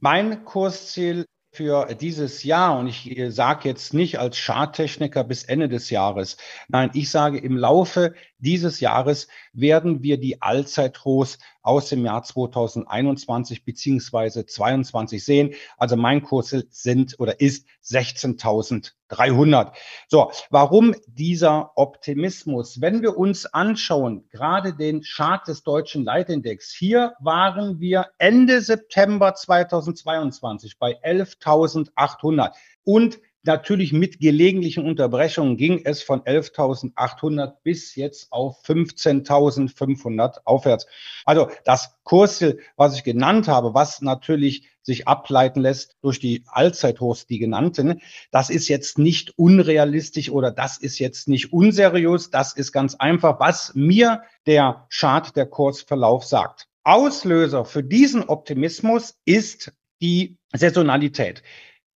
Mein 0.00 0.44
Kursziel 0.44 1.26
für 1.52 1.94
dieses 1.94 2.44
Jahr, 2.44 2.78
und 2.78 2.86
ich 2.86 3.12
sage 3.28 3.68
jetzt 3.68 3.92
nicht 3.92 4.18
als 4.18 4.36
Charttechniker 4.36 5.24
bis 5.24 5.44
Ende 5.44 5.68
des 5.68 5.90
Jahres, 5.90 6.36
nein, 6.68 6.90
ich 6.94 7.10
sage 7.10 7.38
im 7.38 7.56
Laufe 7.56 8.14
dieses 8.40 8.80
Jahres 8.80 9.28
werden 9.52 10.02
wir 10.02 10.18
die 10.18 10.42
Allzeithochs 10.42 11.38
aus 11.62 11.88
dem 11.90 12.04
Jahr 12.04 12.22
2021 12.22 13.64
beziehungsweise 13.64 14.46
22 14.46 15.24
sehen. 15.24 15.54
Also 15.76 15.96
mein 15.96 16.22
Kurs 16.22 16.50
sind 16.70 17.18
oder 17.18 17.40
ist 17.40 17.66
16.300. 17.84 19.72
So, 20.08 20.30
warum 20.50 20.94
dieser 21.06 21.72
Optimismus? 21.76 22.80
Wenn 22.80 23.02
wir 23.02 23.16
uns 23.16 23.46
anschauen, 23.46 24.26
gerade 24.30 24.74
den 24.74 25.02
Chart 25.02 25.46
des 25.46 25.62
deutschen 25.62 26.04
Leitindex, 26.04 26.72
hier 26.72 27.14
waren 27.20 27.80
wir 27.80 28.06
Ende 28.18 28.60
September 28.62 29.34
2022 29.34 30.78
bei 30.78 30.98
11.800 31.02 32.52
und 32.84 33.20
Natürlich 33.42 33.94
mit 33.94 34.20
gelegentlichen 34.20 34.84
Unterbrechungen 34.84 35.56
ging 35.56 35.80
es 35.84 36.02
von 36.02 36.20
11.800 36.20 37.54
bis 37.62 37.94
jetzt 37.94 38.30
auf 38.30 38.62
15.500 38.64 40.40
aufwärts. 40.44 40.86
Also 41.24 41.48
das 41.64 41.96
Kursziel, 42.04 42.60
was 42.76 42.96
ich 42.96 43.02
genannt 43.02 43.48
habe, 43.48 43.72
was 43.72 44.02
natürlich 44.02 44.68
sich 44.82 45.08
ableiten 45.08 45.60
lässt 45.60 45.96
durch 46.02 46.18
die 46.18 46.44
Allzeithochs, 46.48 47.26
die 47.26 47.38
genannten, 47.38 48.02
das 48.30 48.50
ist 48.50 48.68
jetzt 48.68 48.98
nicht 48.98 49.38
unrealistisch 49.38 50.30
oder 50.30 50.50
das 50.50 50.76
ist 50.76 50.98
jetzt 50.98 51.26
nicht 51.26 51.50
unseriös. 51.50 52.30
Das 52.30 52.52
ist 52.52 52.72
ganz 52.72 52.96
einfach, 52.96 53.40
was 53.40 53.72
mir 53.74 54.22
der 54.46 54.86
Chart, 54.90 55.34
der 55.34 55.46
Kursverlauf 55.46 56.24
sagt. 56.24 56.68
Auslöser 56.84 57.64
für 57.64 57.82
diesen 57.82 58.24
Optimismus 58.24 59.14
ist 59.24 59.72
die 60.02 60.36
Saisonalität. 60.52 61.42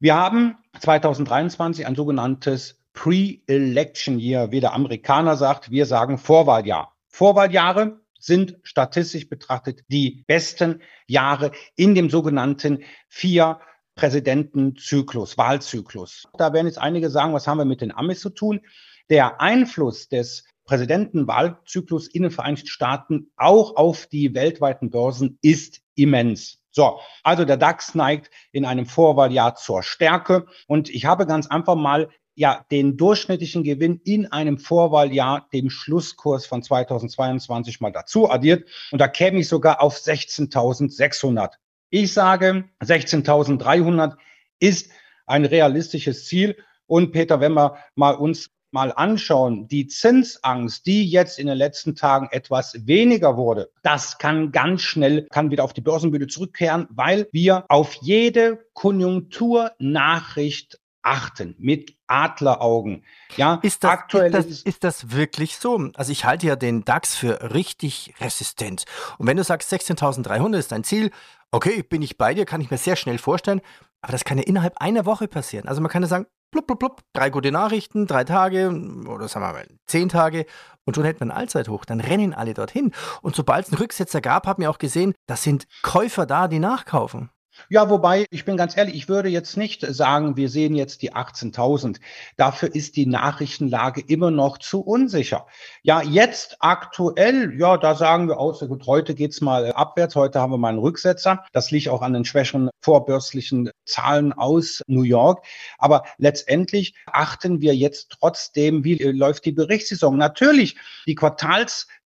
Wir 0.05 0.17
haben 0.17 0.59
2023 0.81 1.87
ein 1.87 1.95
sogenanntes 1.95 2.79
Pre-Election 2.93 4.19
Year, 4.19 4.51
wie 4.51 4.61
der 4.61 4.75
Amerikaner 4.75 5.39
sagt. 5.39 5.71
Wir 5.71 5.87
sagen 5.87 6.19
Vorwahljahr. 6.19 6.95
Vorwahljahre 7.09 8.03
sind 8.19 8.59
statistisch 8.65 9.31
betrachtet 9.31 9.83
die 9.89 10.23
besten 10.27 10.83
Jahre 11.07 11.53
in 11.75 11.95
dem 11.95 12.11
sogenannten 12.11 12.85
vier 13.09 13.61
Präsidentenzyklus, 13.95 15.39
Wahlzyklus. 15.39 16.29
Da 16.37 16.53
werden 16.53 16.67
jetzt 16.67 16.79
einige 16.79 17.09
sagen, 17.09 17.33
was 17.33 17.47
haben 17.47 17.57
wir 17.57 17.65
mit 17.65 17.81
den 17.81 17.97
Amis 17.97 18.21
zu 18.21 18.29
tun? 18.29 18.61
Der 19.09 19.41
Einfluss 19.41 20.11
des 20.11 20.45
Präsidentenwahlzyklus 20.67 22.09
in 22.09 22.25
den 22.25 22.31
Vereinigten 22.31 22.69
Staaten 22.69 23.31
auch 23.37 23.77
auf 23.77 24.07
die 24.07 24.35
weltweiten 24.35 24.91
Börsen 24.91 25.39
ist 25.41 25.81
immens. 25.95 26.61
So, 26.75 26.99
also 27.23 27.45
der 27.45 27.57
DAX 27.57 27.95
neigt 27.95 28.31
in 28.51 28.65
einem 28.65 28.85
Vorwahljahr 28.85 29.55
zur 29.55 29.85
Stärke. 29.85 30.47
Und 30.67 30.91
ich 30.91 31.05
habe 31.05 31.25
ganz 31.25 31.47
einfach 31.47 31.77
mal 31.77 32.11
ja 32.35 32.67
den 32.73 32.97
durchschnittlichen 32.97 33.63
Gewinn 33.63 34.01
in 34.05 34.33
einem 34.33 34.59
Vorwahljahr 34.59 35.47
dem 35.53 35.71
Schlusskurs 35.71 36.47
von 36.47 36.65
2022 36.65 37.81
mal 37.81 37.93
dazu 37.93 38.29
addiert. 38.29 38.69
Und 38.91 39.01
da 39.01 39.07
käme 39.07 39.39
ich 39.39 39.49
sogar 39.49 39.81
auf 39.81 39.97
16.600. 39.97 41.53
Ich 41.91 42.13
sage 42.13 42.65
16.300 42.83 44.17
ist 44.59 44.91
ein 45.27 45.45
realistisches 45.45 46.27
Ziel. 46.27 46.57
Und 46.87 47.13
Peter, 47.13 47.39
wenn 47.39 47.53
wir 47.53 47.77
mal 47.95 48.17
uns 48.17 48.51
mal 48.75 48.93
anschauen, 48.93 49.67
die 49.69 49.87
Zinsangst, 49.87 50.85
die 50.85 51.09
jetzt 51.09 51.39
in 51.39 51.47
den 51.47 51.57
letzten 51.57 51.95
Tagen 51.95 52.29
etwas 52.33 52.87
weniger 52.87 53.39
wurde, 53.39 53.71
das 53.83 54.19
kann 54.19 54.51
ganz 54.53 54.83
schnell, 54.83 55.27
kann 55.31 55.53
wieder 55.53 55.65
auf 55.65 55.73
die 55.73 55.81
Börsenbühne 55.81 56.27
zurückkehren, 56.27 56.87
weil 56.91 57.27
wir 57.33 57.65
auf 57.69 57.95
jede 58.03 58.67
Konjunkturnachricht 58.75 60.79
achten 61.03 61.55
mit 61.59 61.97
Adleraugen. 62.09 63.05
Ja, 63.37 63.61
ist 63.63 63.85
das, 63.85 63.91
aktuell 63.91 64.35
ist 64.35 64.51
das, 64.51 64.63
ist 64.63 64.85
das 64.85 65.13
wirklich 65.13 65.57
so? 65.57 65.91
Also 65.95 66.11
ich 66.11 66.25
halte 66.25 66.47
ja 66.47 66.57
den 66.57 66.85
DAX 66.85 67.15
für 67.15 67.55
richtig 67.55 68.15
resistent. 68.21 68.87
Und 69.19 69.29
wenn 69.29 69.37
du 69.37 69.45
sagst 69.45 69.73
16.300 69.73 70.59
ist 70.59 70.73
dein 70.73 70.83
Ziel, 70.83 71.13
okay, 71.53 71.83
bin 71.83 72.03
ich 72.03 72.19
bei 72.19 72.35
dir, 72.35 72.45
kann 72.45 72.61
ich 72.61 72.71
mir 72.71 72.79
sehr 72.79 72.97
schnell 72.97 73.19
vorstellen. 73.19 73.61
Aber 74.01 74.13
das 74.13 74.25
kann 74.25 74.39
ja 74.39 74.45
innerhalb 74.45 74.79
einer 74.79 75.07
Woche 75.07 75.29
passieren. 75.29 75.69
Also 75.69 75.81
man 75.81 75.91
kann 75.91 76.03
ja 76.03 76.09
sagen, 76.09 76.27
blub, 76.55 76.67
blub, 76.67 76.79
blub, 76.79 77.01
drei 77.13 77.31
gute 77.31 77.51
Nachrichten, 77.51 78.07
drei 78.07 78.25
Tage 78.25 78.69
oder 79.09 79.29
sagen 79.29 79.45
wir 79.45 79.53
mal 79.53 79.67
zehn 79.87 80.09
Tage 80.09 80.47
und 80.85 80.95
schon 80.95 81.05
hätten 81.05 81.21
wir 81.21 81.27
ein 81.27 81.37
Allzeithoch. 81.37 81.85
Dann 81.85 82.01
rennen 82.01 82.33
alle 82.33 82.55
dorthin. 82.55 82.93
Und 83.23 83.35
sobald 83.35 83.67
es 83.67 83.73
einen 83.73 83.81
Rücksetzer 83.81 84.21
gab, 84.21 84.47
haben 84.47 84.63
wir 84.63 84.71
auch 84.71 84.79
gesehen, 84.79 85.15
das 85.27 85.43
sind 85.43 85.67
Käufer 85.83 86.27
da, 86.27 86.47
die 86.49 86.61
nachkaufen. 86.61 87.31
Ja, 87.69 87.89
wobei, 87.89 88.27
ich 88.31 88.45
bin 88.45 88.57
ganz 88.57 88.77
ehrlich, 88.77 88.95
ich 88.95 89.09
würde 89.09 89.29
jetzt 89.29 89.57
nicht 89.57 89.81
sagen, 89.83 90.37
wir 90.37 90.49
sehen 90.49 90.75
jetzt 90.75 91.03
die 91.03 91.13
18.000. 91.13 91.99
Dafür 92.37 92.75
ist 92.75 92.97
die 92.97 93.07
Nachrichtenlage 93.07 94.01
immer 94.01 94.31
noch 94.31 94.59
zu 94.59 94.81
unsicher. 94.81 95.47
Ja, 95.83 96.03
jetzt 96.03 96.57
aktuell, 96.61 97.59
ja, 97.59 97.77
da 97.77 97.95
sagen 97.95 98.29
wir 98.29 98.39
aus, 98.39 98.61
gut, 98.61 98.87
heute 98.87 99.15
geht's 99.15 99.41
mal 99.41 99.73
abwärts, 99.73 100.17
heute 100.17 100.41
haben 100.41 100.53
wir 100.53 100.59
mal 100.59 100.71
einen 100.71 100.79
Rücksetzer. 100.79 101.45
Das 101.53 101.71
liegt 101.71 101.89
auch 101.89 102.03
an 102.03 102.13
den 102.13 102.25
schwächeren 102.25 102.71
vorbörslichen 102.81 103.71
Zahlen 103.85 104.33
aus 104.33 104.83
New 104.87 105.03
York. 105.03 105.45
Aber 105.79 106.05
letztendlich 106.19 106.95
achten 107.07 107.61
wir 107.61 107.75
jetzt 107.75 108.17
trotzdem, 108.21 108.85
wie 108.85 108.97
läuft 108.97 109.45
die 109.45 109.53
Berichtssaison. 109.53 110.17
Natürlich, 110.17 110.77
die 111.07 111.15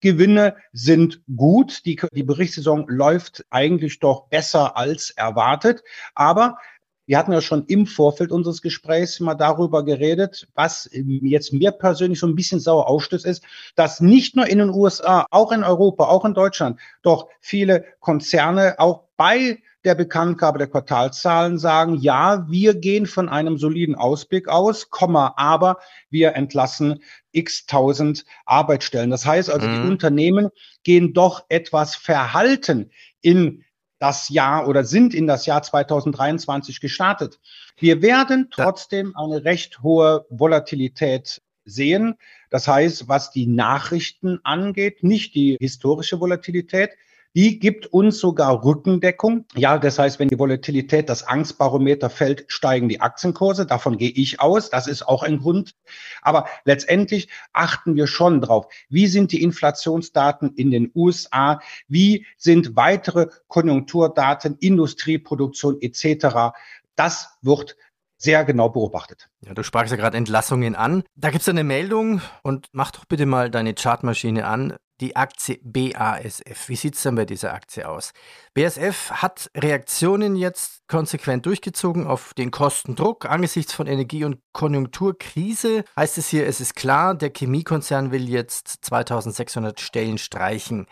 Quartalsgewinne 0.00 0.56
sind 0.72 1.22
gut. 1.36 1.84
Die, 1.84 2.00
die 2.12 2.22
Berichtssaison 2.22 2.86
läuft 2.88 3.44
eigentlich 3.50 4.00
doch 4.00 4.28
besser 4.28 4.76
als 4.76 5.10
erwartet. 5.10 5.82
Aber 6.14 6.58
wir 7.06 7.18
hatten 7.18 7.32
ja 7.32 7.40
schon 7.40 7.66
im 7.66 7.86
Vorfeld 7.86 8.32
unseres 8.32 8.62
Gesprächs 8.62 9.20
mal 9.20 9.36
darüber 9.36 9.84
geredet, 9.84 10.48
was 10.54 10.90
jetzt 10.92 11.52
mir 11.52 11.70
persönlich 11.70 12.18
so 12.18 12.26
ein 12.26 12.34
bisschen 12.34 12.58
sauer 12.58 12.88
aufstößt, 12.88 13.24
ist, 13.24 13.44
dass 13.76 14.00
nicht 14.00 14.34
nur 14.34 14.48
in 14.48 14.58
den 14.58 14.70
USA, 14.70 15.24
auch 15.30 15.52
in 15.52 15.62
Europa, 15.62 16.06
auch 16.06 16.24
in 16.24 16.34
Deutschland, 16.34 16.80
doch 17.02 17.28
viele 17.40 17.84
Konzerne 18.00 18.74
auch 18.78 19.04
bei 19.16 19.62
der 19.86 19.94
Bekanntgabe 19.94 20.58
der 20.58 20.66
Quartalzahlen 20.66 21.58
sagen, 21.58 21.94
ja, 21.94 22.46
wir 22.50 22.74
gehen 22.74 23.06
von 23.06 23.28
einem 23.28 23.56
soliden 23.56 23.94
Ausblick 23.94 24.48
aus, 24.48 24.90
Komma, 24.90 25.34
aber 25.36 25.78
wir 26.10 26.34
entlassen 26.34 27.00
x 27.30 27.66
tausend 27.66 28.24
Arbeitsstellen. 28.44 29.10
Das 29.10 29.24
heißt 29.24 29.48
also, 29.48 29.66
mhm. 29.66 29.74
die 29.74 29.88
Unternehmen 29.88 30.48
gehen 30.82 31.14
doch 31.14 31.44
etwas 31.48 31.94
verhalten 31.94 32.90
in 33.22 33.64
das 33.98 34.28
Jahr 34.28 34.68
oder 34.68 34.84
sind 34.84 35.14
in 35.14 35.26
das 35.26 35.46
Jahr 35.46 35.62
2023 35.62 36.80
gestartet. 36.80 37.38
Wir 37.78 38.02
werden 38.02 38.48
trotzdem 38.50 39.14
eine 39.16 39.44
recht 39.44 39.82
hohe 39.82 40.26
Volatilität 40.28 41.40
sehen. 41.64 42.16
Das 42.50 42.68
heißt, 42.68 43.08
was 43.08 43.30
die 43.30 43.46
Nachrichten 43.46 44.40
angeht, 44.42 45.02
nicht 45.02 45.34
die 45.34 45.56
historische 45.60 46.20
Volatilität, 46.20 46.90
die 47.36 47.58
gibt 47.58 47.86
uns 47.86 48.18
sogar 48.18 48.64
Rückendeckung. 48.64 49.44
Ja, 49.54 49.76
das 49.76 49.98
heißt, 49.98 50.18
wenn 50.18 50.28
die 50.28 50.38
Volatilität, 50.38 51.10
das 51.10 51.22
Angstbarometer 51.22 52.08
fällt, 52.08 52.46
steigen 52.48 52.88
die 52.88 53.02
Aktienkurse. 53.02 53.66
Davon 53.66 53.98
gehe 53.98 54.08
ich 54.08 54.40
aus. 54.40 54.70
Das 54.70 54.86
ist 54.86 55.06
auch 55.06 55.22
ein 55.22 55.40
Grund. 55.40 55.74
Aber 56.22 56.46
letztendlich 56.64 57.28
achten 57.52 57.94
wir 57.94 58.06
schon 58.06 58.40
drauf. 58.40 58.68
Wie 58.88 59.06
sind 59.06 59.32
die 59.32 59.42
Inflationsdaten 59.42 60.54
in 60.54 60.70
den 60.70 60.90
USA? 60.94 61.60
Wie 61.88 62.24
sind 62.38 62.74
weitere 62.74 63.26
Konjunkturdaten, 63.48 64.56
Industrieproduktion 64.58 65.76
etc.? 65.82 66.56
Das 66.94 67.36
wird 67.42 67.76
sehr 68.16 68.46
genau 68.46 68.70
beobachtet. 68.70 69.28
Ja, 69.44 69.52
du 69.52 69.62
sprachst 69.62 69.90
ja 69.90 69.98
gerade 69.98 70.16
Entlassungen 70.16 70.74
an. 70.74 71.02
Da 71.16 71.28
gibt 71.28 71.42
es 71.42 71.48
eine 71.50 71.64
Meldung 71.64 72.22
und 72.42 72.68
mach 72.72 72.92
doch 72.92 73.04
bitte 73.04 73.26
mal 73.26 73.50
deine 73.50 73.74
Chartmaschine 73.74 74.46
an 74.46 74.74
die 75.00 75.16
Aktie 75.16 75.58
BASF. 75.62 76.68
Wie 76.68 76.76
sieht 76.76 76.94
es 76.94 77.02
denn 77.02 77.14
bei 77.14 77.24
dieser 77.24 77.52
Aktie 77.52 77.88
aus? 77.88 78.12
BASF 78.54 79.10
hat 79.10 79.50
Reaktionen 79.56 80.36
jetzt 80.36 80.86
konsequent 80.88 81.46
durchgezogen 81.46 82.06
auf 82.06 82.34
den 82.34 82.50
Kostendruck 82.50 83.26
angesichts 83.26 83.72
von 83.72 83.86
Energie- 83.86 84.24
und 84.24 84.40
Konjunkturkrise. 84.52 85.84
Heißt 85.96 86.18
es 86.18 86.28
hier, 86.28 86.46
es 86.46 86.60
ist 86.60 86.76
klar, 86.76 87.14
der 87.14 87.32
Chemiekonzern 87.36 88.10
will 88.10 88.28
jetzt 88.28 88.84
2600 88.84 89.80
Stellen 89.80 90.18
streichen. 90.18 90.86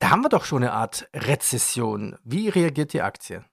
Da 0.00 0.10
haben 0.10 0.22
wir 0.22 0.30
doch 0.30 0.44
schon 0.44 0.62
eine 0.62 0.72
Art 0.72 1.08
Rezession. 1.14 2.16
Wie 2.24 2.48
reagiert 2.48 2.92
die 2.92 3.02
Aktie? 3.02 3.44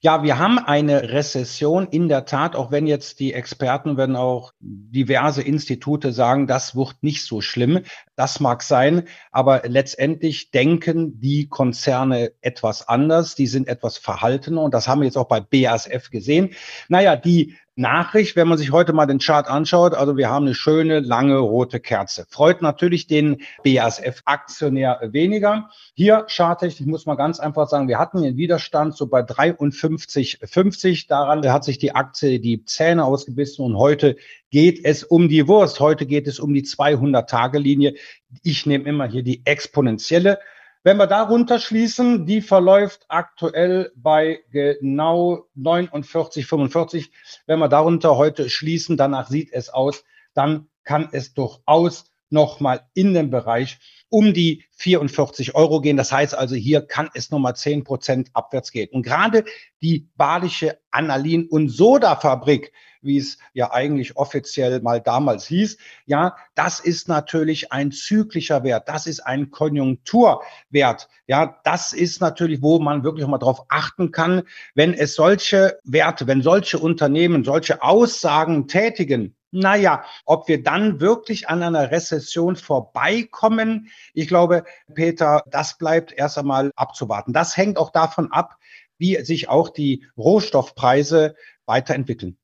Ja, 0.00 0.22
wir 0.22 0.38
haben 0.38 0.58
eine 0.58 1.10
Rezession 1.10 1.86
in 1.88 2.08
der 2.08 2.26
Tat, 2.26 2.54
auch 2.54 2.70
wenn 2.70 2.86
jetzt 2.86 3.18
die 3.18 3.32
Experten, 3.32 3.96
wenn 3.96 4.14
auch 4.14 4.52
diverse 4.60 5.42
Institute 5.42 6.12
sagen, 6.12 6.46
das 6.46 6.76
wird 6.76 7.02
nicht 7.02 7.24
so 7.24 7.40
schlimm. 7.40 7.80
Das 8.16 8.40
mag 8.40 8.62
sein, 8.62 9.04
aber 9.30 9.62
letztendlich 9.66 10.50
denken 10.50 11.20
die 11.20 11.48
Konzerne 11.48 12.32
etwas 12.40 12.88
anders, 12.88 13.34
die 13.34 13.46
sind 13.46 13.68
etwas 13.68 13.98
verhaltener 13.98 14.62
und 14.62 14.72
das 14.72 14.88
haben 14.88 15.00
wir 15.00 15.06
jetzt 15.06 15.18
auch 15.18 15.28
bei 15.28 15.40
BASF 15.40 16.10
gesehen. 16.10 16.54
Naja, 16.88 17.14
die 17.14 17.56
Nachricht, 17.78 18.36
wenn 18.36 18.48
man 18.48 18.56
sich 18.56 18.72
heute 18.72 18.94
mal 18.94 19.04
den 19.04 19.18
Chart 19.18 19.46
anschaut. 19.48 19.92
Also 19.92 20.16
wir 20.16 20.30
haben 20.30 20.46
eine 20.46 20.54
schöne, 20.54 21.00
lange 21.00 21.36
rote 21.36 21.78
Kerze. 21.78 22.26
Freut 22.30 22.62
natürlich 22.62 23.06
den 23.06 23.42
BASF-Aktionär 23.64 25.00
weniger. 25.12 25.68
Hier 25.92 26.24
charttechnisch 26.26 26.86
muss 26.86 27.04
man 27.04 27.18
ganz 27.18 27.38
einfach 27.38 27.68
sagen, 27.68 27.86
wir 27.86 27.98
hatten 27.98 28.22
den 28.22 28.38
Widerstand 28.38 28.96
so 28.96 29.08
bei 29.08 29.20
53,50. 29.20 31.06
Daran 31.06 31.46
hat 31.52 31.64
sich 31.64 31.76
die 31.76 31.94
Aktie 31.94 32.40
die 32.40 32.64
Zähne 32.64 33.04
ausgebissen 33.04 33.62
und 33.62 33.76
heute 33.76 34.16
geht 34.56 34.86
es 34.86 35.04
um 35.04 35.28
die 35.28 35.48
Wurst. 35.48 35.80
Heute 35.80 36.06
geht 36.06 36.26
es 36.26 36.40
um 36.40 36.54
die 36.54 36.62
200-Tage-Linie. 36.62 37.92
Ich 38.42 38.64
nehme 38.64 38.88
immer 38.88 39.06
hier 39.06 39.22
die 39.22 39.44
exponentielle. 39.44 40.38
Wenn 40.82 40.96
wir 40.96 41.06
darunter 41.06 41.58
schließen, 41.58 42.24
die 42.24 42.40
verläuft 42.40 43.04
aktuell 43.08 43.92
bei 43.96 44.40
genau 44.50 45.44
49, 45.56 46.46
45. 46.46 47.10
Wenn 47.44 47.58
wir 47.58 47.68
darunter 47.68 48.16
heute 48.16 48.48
schließen, 48.48 48.96
danach 48.96 49.28
sieht 49.28 49.52
es 49.52 49.68
aus, 49.68 50.04
dann 50.32 50.68
kann 50.84 51.10
es 51.12 51.34
durchaus 51.34 52.06
nochmal 52.30 52.86
in 52.94 53.12
den 53.12 53.28
Bereich 53.28 53.76
um 54.08 54.32
die 54.32 54.64
44 54.70 55.54
Euro 55.54 55.82
gehen. 55.82 55.98
Das 55.98 56.12
heißt 56.12 56.34
also, 56.34 56.54
hier 56.54 56.80
kann 56.80 57.10
es 57.12 57.30
nochmal 57.30 57.56
10 57.56 57.84
Prozent 57.84 58.30
abwärts 58.32 58.72
gehen. 58.72 58.88
Und 58.90 59.02
gerade 59.02 59.44
die 59.82 60.08
badische 60.16 60.78
Annalin- 60.90 61.46
und 61.46 61.68
Soda-Fabrik 61.68 62.72
wie 63.06 63.18
es 63.18 63.38
ja 63.54 63.72
eigentlich 63.72 64.16
offiziell 64.16 64.80
mal 64.80 65.00
damals 65.00 65.46
hieß. 65.46 65.78
Ja, 66.04 66.36
das 66.54 66.80
ist 66.80 67.08
natürlich 67.08 67.72
ein 67.72 67.92
zyklischer 67.92 68.64
Wert. 68.64 68.88
Das 68.88 69.06
ist 69.06 69.20
ein 69.20 69.50
Konjunkturwert. 69.50 71.08
Ja, 71.26 71.58
das 71.64 71.92
ist 71.92 72.20
natürlich, 72.20 72.62
wo 72.62 72.78
man 72.78 73.04
wirklich 73.04 73.26
mal 73.26 73.38
drauf 73.38 73.64
achten 73.68 74.10
kann, 74.12 74.42
wenn 74.74 74.92
es 74.94 75.14
solche 75.14 75.78
Werte, 75.84 76.26
wenn 76.26 76.42
solche 76.42 76.78
Unternehmen 76.78 77.44
solche 77.44 77.82
Aussagen 77.82 78.68
tätigen, 78.68 79.36
naja, 79.52 80.04
ob 80.24 80.48
wir 80.48 80.62
dann 80.62 81.00
wirklich 81.00 81.48
an 81.48 81.62
einer 81.62 81.90
Rezession 81.90 82.56
vorbeikommen, 82.56 83.88
ich 84.12 84.28
glaube, 84.28 84.64
Peter, 84.94 85.42
das 85.50 85.78
bleibt 85.78 86.12
erst 86.12 86.36
einmal 86.36 86.70
abzuwarten. 86.76 87.32
Das 87.32 87.56
hängt 87.56 87.78
auch 87.78 87.90
davon 87.90 88.32
ab, 88.32 88.56
wie 88.98 89.16
sich 89.24 89.48
auch 89.48 89.68
die 89.68 90.06
Rohstoffpreise 90.16 91.36
weiterentwickeln. 91.64 92.36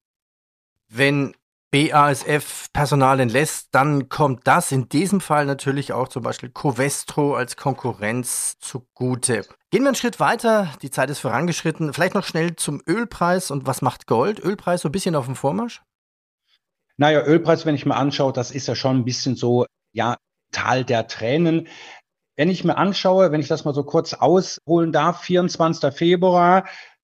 Wenn 0.94 1.34
BASF 1.70 2.70
Personal 2.75 3.18
entlässt, 3.18 3.68
dann 3.72 4.11
kommt 4.11 4.46
das 4.46 4.72
in 4.72 4.90
diesem 4.90 5.22
Fall 5.22 5.46
natürlich 5.46 5.94
auch 5.94 6.08
zum 6.08 6.22
Beispiel 6.22 6.50
Covestro 6.50 7.34
als 7.34 7.56
Konkurrenz 7.56 8.58
zugute. 8.58 9.46
Gehen 9.70 9.84
wir 9.84 9.88
einen 9.88 9.94
Schritt 9.94 10.20
weiter, 10.20 10.68
die 10.82 10.90
Zeit 10.90 11.08
ist 11.08 11.20
vorangeschritten. 11.20 11.94
Vielleicht 11.94 12.14
noch 12.14 12.26
schnell 12.26 12.56
zum 12.56 12.82
Ölpreis 12.87 13.50
und 13.50 13.66
was 13.66 13.80
macht 13.80 14.06
Gold? 14.06 14.38
Ölpreis 14.44 14.82
so 14.82 14.90
ein 14.90 14.92
bisschen 14.92 15.14
auf 15.14 15.25
dem 15.25 15.34
Vormarsch? 15.34 15.80
Naja, 16.99 17.22
Ölpreis, 17.25 17.64
wenn 17.64 17.75
ich 17.75 17.87
mir 17.87 17.96
anschaue, 17.96 18.34
das 18.34 18.50
ist 18.50 18.68
ja 18.68 18.75
schon 18.75 18.99
ein 18.99 19.04
bisschen 19.06 19.34
so, 19.34 19.64
ja, 19.92 20.18
Tal 20.50 20.84
der 20.84 21.06
Tränen. 21.06 21.68
Wenn 22.37 22.50
ich 22.50 22.64
mir 22.64 22.76
anschaue, 22.76 23.32
wenn 23.32 23.40
ich 23.40 23.49
das 23.49 23.64
mal 23.64 23.72
so 23.72 23.84
kurz 23.84 24.12
ausholen 24.12 24.92
darf, 24.92 25.22
24. 25.22 25.94
Februar, 25.94 26.66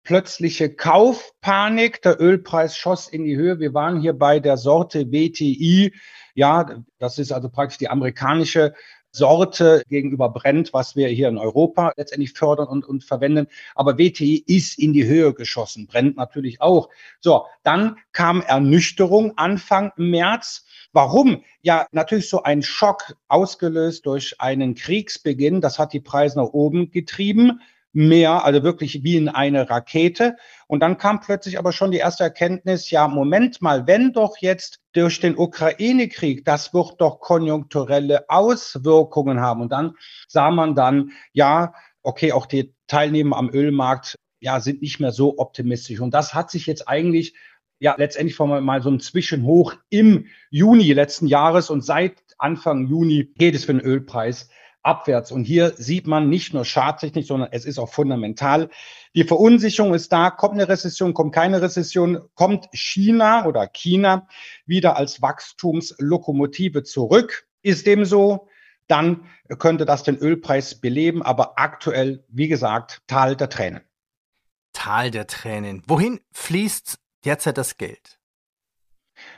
plötzliche 0.07 0.73
Kaufpanik. 0.73 2.01
Der 2.01 2.21
Ölpreis 2.21 2.77
schoss 2.77 3.09
in 3.09 3.25
die 3.25 3.35
Höhe. 3.35 3.59
Wir 3.59 3.73
waren 3.73 3.99
hier 3.99 4.13
bei 4.13 4.39
der 4.39 4.55
Sorte 4.55 5.11
WTI. 5.11 5.93
Ja, 6.33 6.81
das 6.97 7.19
ist 7.19 7.33
also 7.33 7.49
praktisch 7.49 7.77
die 7.77 7.89
amerikanische 7.89 8.73
Sorte 9.11 9.83
gegenüber 9.89 10.29
Brent, 10.29 10.71
was 10.71 10.95
wir 10.95 11.09
hier 11.09 11.27
in 11.27 11.37
Europa 11.37 11.91
letztendlich 11.97 12.31
fördern 12.31 12.67
und, 12.67 12.85
und 12.85 13.03
verwenden. 13.03 13.47
Aber 13.75 13.97
WTI 13.97 14.45
ist 14.47 14.79
in 14.79 14.93
die 14.93 15.05
Höhe 15.05 15.33
geschossen, 15.33 15.87
Brent 15.87 16.15
natürlich 16.15 16.61
auch. 16.61 16.87
So, 17.19 17.45
dann 17.63 17.97
kam 18.13 18.41
Ernüchterung 18.41 19.37
Anfang 19.37 19.91
März. 19.97 20.65
Warum? 20.93 21.43
Ja, 21.61 21.85
natürlich 21.91 22.29
so 22.29 22.43
ein 22.43 22.61
Schock 22.61 23.17
ausgelöst 23.27 24.05
durch 24.05 24.39
einen 24.39 24.73
Kriegsbeginn. 24.73 25.59
Das 25.59 25.77
hat 25.79 25.91
die 25.91 25.99
Preise 25.99 26.37
nach 26.37 26.53
oben 26.53 26.91
getrieben 26.91 27.59
mehr, 27.93 28.45
also 28.45 28.63
wirklich 28.63 29.03
wie 29.03 29.15
in 29.15 29.29
eine 29.29 29.69
Rakete. 29.69 30.35
Und 30.67 30.81
dann 30.81 30.97
kam 30.97 31.19
plötzlich 31.19 31.57
aber 31.57 31.71
schon 31.71 31.91
die 31.91 31.97
erste 31.97 32.23
Erkenntnis, 32.23 32.91
ja, 32.91 33.07
Moment 33.07 33.61
mal, 33.61 33.87
wenn 33.87 34.13
doch 34.13 34.37
jetzt 34.37 34.79
durch 34.93 35.19
den 35.19 35.37
Ukraine-Krieg, 35.37 36.45
das 36.45 36.73
wird 36.73 36.95
doch 36.99 37.19
konjunkturelle 37.19 38.29
Auswirkungen 38.29 39.39
haben. 39.39 39.61
Und 39.61 39.71
dann 39.71 39.93
sah 40.27 40.51
man 40.51 40.75
dann, 40.75 41.11
ja, 41.33 41.73
okay, 42.03 42.31
auch 42.31 42.45
die 42.45 42.73
Teilnehmer 42.87 43.37
am 43.37 43.49
Ölmarkt, 43.49 44.15
ja, 44.39 44.59
sind 44.59 44.81
nicht 44.81 44.99
mehr 44.99 45.11
so 45.11 45.37
optimistisch. 45.39 45.99
Und 45.99 46.13
das 46.13 46.33
hat 46.33 46.51
sich 46.51 46.67
jetzt 46.67 46.87
eigentlich 46.87 47.35
ja 47.79 47.95
letztendlich 47.97 48.35
von 48.35 48.63
mal 48.63 48.81
so 48.81 48.89
ein 48.89 48.99
Zwischenhoch 48.99 49.75
im 49.89 50.27
Juni 50.49 50.93
letzten 50.93 51.27
Jahres 51.27 51.69
und 51.69 51.83
seit 51.83 52.23
Anfang 52.37 52.87
Juni 52.87 53.33
geht 53.37 53.55
es 53.55 53.65
für 53.65 53.73
den 53.73 53.81
Ölpreis 53.81 54.49
abwärts. 54.87 55.31
Und 55.31 55.43
hier 55.43 55.73
sieht 55.77 56.07
man 56.07 56.29
nicht 56.29 56.53
nur 56.53 56.63
Charttechnik, 56.63 57.25
sondern 57.25 57.49
es 57.51 57.65
ist 57.65 57.77
auch 57.77 57.89
fundamental. 57.91 58.69
Die 59.13 59.25
Verunsicherung 59.25 59.93
ist 59.93 60.11
da. 60.11 60.31
Kommt 60.31 60.53
eine 60.53 60.69
Rezession, 60.69 61.13
kommt 61.13 61.35
keine 61.35 61.61
Rezession, 61.61 62.21
kommt 62.33 62.69
China 62.73 63.45
oder 63.45 63.67
China 63.67 64.27
wieder 64.65 64.95
als 64.95 65.21
Wachstumslokomotive 65.21 66.83
zurück. 66.83 67.47
Ist 67.61 67.85
dem 67.85 68.05
so? 68.05 68.47
Dann 68.87 69.25
könnte 69.59 69.85
das 69.85 70.03
den 70.03 70.17
Ölpreis 70.17 70.79
beleben. 70.79 71.21
Aber 71.21 71.59
aktuell, 71.59 72.23
wie 72.29 72.47
gesagt, 72.47 73.01
Tal 73.07 73.35
der 73.35 73.49
Tränen. 73.49 73.81
Tal 74.71 75.11
der 75.11 75.27
Tränen. 75.27 75.83
Wohin 75.87 76.21
fließt 76.31 76.97
derzeit 77.25 77.57
das 77.57 77.77
Geld? 77.77 78.16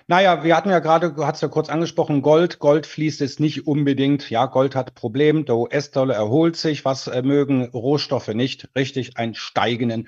Naja, 0.09 0.43
wir 0.43 0.57
hatten 0.57 0.71
ja 0.71 0.79
gerade, 0.79 1.13
du 1.13 1.27
hast 1.27 1.43
ja 1.43 1.49
kurz 1.49 1.69
angesprochen, 1.69 2.23
Gold. 2.23 2.57
Gold 2.57 2.87
fließt 2.87 3.21
es 3.21 3.37
nicht 3.37 3.67
unbedingt. 3.67 4.27
Ja, 4.31 4.47
Gold 4.47 4.75
hat 4.75 4.95
Problem. 4.95 5.45
Der 5.45 5.55
US-Dollar 5.55 6.15
erholt 6.15 6.55
sich. 6.55 6.83
Was 6.83 7.05
äh, 7.05 7.21
mögen 7.21 7.65
Rohstoffe 7.65 8.29
nicht? 8.29 8.69
Richtig, 8.75 9.17
einen 9.17 9.35
steigenden 9.35 10.07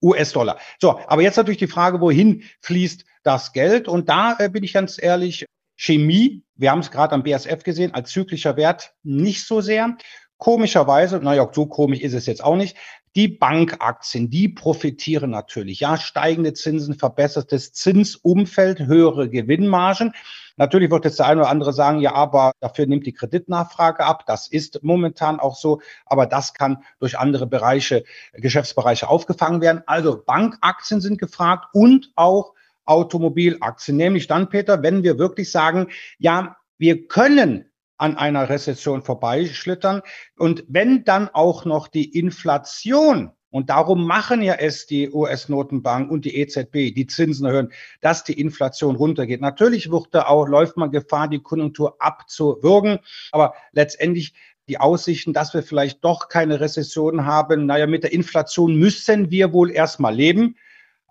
US-Dollar. 0.00 0.58
So, 0.80 0.98
aber 1.06 1.20
jetzt 1.20 1.36
natürlich 1.36 1.58
die 1.58 1.66
Frage, 1.66 2.00
wohin 2.00 2.44
fließt 2.62 3.04
das 3.24 3.52
Geld? 3.52 3.88
Und 3.88 4.08
da 4.08 4.36
äh, 4.38 4.48
bin 4.48 4.64
ich 4.64 4.72
ganz 4.72 4.96
ehrlich, 4.98 5.44
Chemie, 5.76 6.44
wir 6.54 6.70
haben 6.70 6.80
es 6.80 6.90
gerade 6.90 7.14
am 7.14 7.22
BSF 7.22 7.62
gesehen, 7.62 7.92
als 7.92 8.08
zyklischer 8.08 8.56
Wert 8.56 8.94
nicht 9.02 9.46
so 9.46 9.60
sehr. 9.60 9.98
Komischerweise, 10.38 11.18
naja, 11.18 11.46
so 11.52 11.66
komisch 11.66 12.00
ist 12.00 12.14
es 12.14 12.24
jetzt 12.24 12.42
auch 12.42 12.56
nicht. 12.56 12.78
Die 13.14 13.28
Bankaktien, 13.28 14.30
die 14.30 14.48
profitieren 14.48 15.30
natürlich. 15.30 15.80
Ja, 15.80 15.98
steigende 15.98 16.54
Zinsen, 16.54 16.94
verbessertes 16.94 17.72
Zinsumfeld, 17.72 18.80
höhere 18.80 19.28
Gewinnmargen. 19.28 20.14
Natürlich 20.56 20.90
wird 20.90 21.04
jetzt 21.04 21.18
der 21.18 21.26
eine 21.26 21.42
oder 21.42 21.50
andere 21.50 21.72
sagen, 21.72 22.00
ja, 22.00 22.14
aber 22.14 22.52
dafür 22.60 22.86
nimmt 22.86 23.06
die 23.06 23.12
Kreditnachfrage 23.12 24.04
ab. 24.04 24.24
Das 24.26 24.48
ist 24.48 24.82
momentan 24.82 25.40
auch 25.40 25.56
so, 25.56 25.80
aber 26.06 26.26
das 26.26 26.54
kann 26.54 26.84
durch 27.00 27.18
andere 27.18 27.46
Bereiche, 27.46 28.04
Geschäftsbereiche 28.32 29.08
aufgefangen 29.08 29.60
werden. 29.60 29.82
Also 29.86 30.22
Bankaktien 30.24 31.00
sind 31.00 31.18
gefragt 31.18 31.66
und 31.74 32.12
auch 32.16 32.54
Automobilaktien. 32.84 33.96
Nämlich 33.96 34.26
dann, 34.26 34.48
Peter, 34.48 34.82
wenn 34.82 35.02
wir 35.02 35.18
wirklich 35.18 35.50
sagen, 35.50 35.88
ja, 36.18 36.56
wir 36.78 37.06
können 37.06 37.71
an 38.02 38.16
einer 38.16 38.48
Rezession 38.48 39.02
vorbeischlittern. 39.02 40.02
Und 40.36 40.64
wenn 40.66 41.04
dann 41.04 41.28
auch 41.28 41.64
noch 41.64 41.86
die 41.86 42.18
Inflation 42.18 43.30
und 43.50 43.70
darum 43.70 44.06
machen 44.06 44.42
ja 44.42 44.54
es 44.54 44.86
die 44.86 45.08
US-Notenbank 45.10 46.10
und 46.10 46.24
die 46.24 46.36
EZB, 46.36 46.94
die 46.94 47.06
Zinsen 47.06 47.46
erhöhen, 47.46 47.72
dass 48.00 48.24
die 48.24 48.40
Inflation 48.40 48.96
runtergeht. 48.96 49.40
Natürlich 49.40 49.92
wird 49.92 50.08
da 50.10 50.26
auch, 50.26 50.48
läuft 50.48 50.76
man 50.76 50.90
Gefahr, 50.90 51.28
die 51.28 51.38
Konjunktur 51.38 51.94
abzuwürgen. 52.00 52.98
Aber 53.30 53.54
letztendlich 53.70 54.34
die 54.68 54.78
Aussichten, 54.78 55.32
dass 55.32 55.54
wir 55.54 55.62
vielleicht 55.62 56.02
doch 56.02 56.28
keine 56.28 56.58
Rezession 56.58 57.24
haben, 57.24 57.66
naja, 57.66 57.86
mit 57.86 58.02
der 58.02 58.12
Inflation 58.12 58.74
müssen 58.74 59.30
wir 59.30 59.52
wohl 59.52 59.70
erstmal 59.70 60.14
leben. 60.14 60.56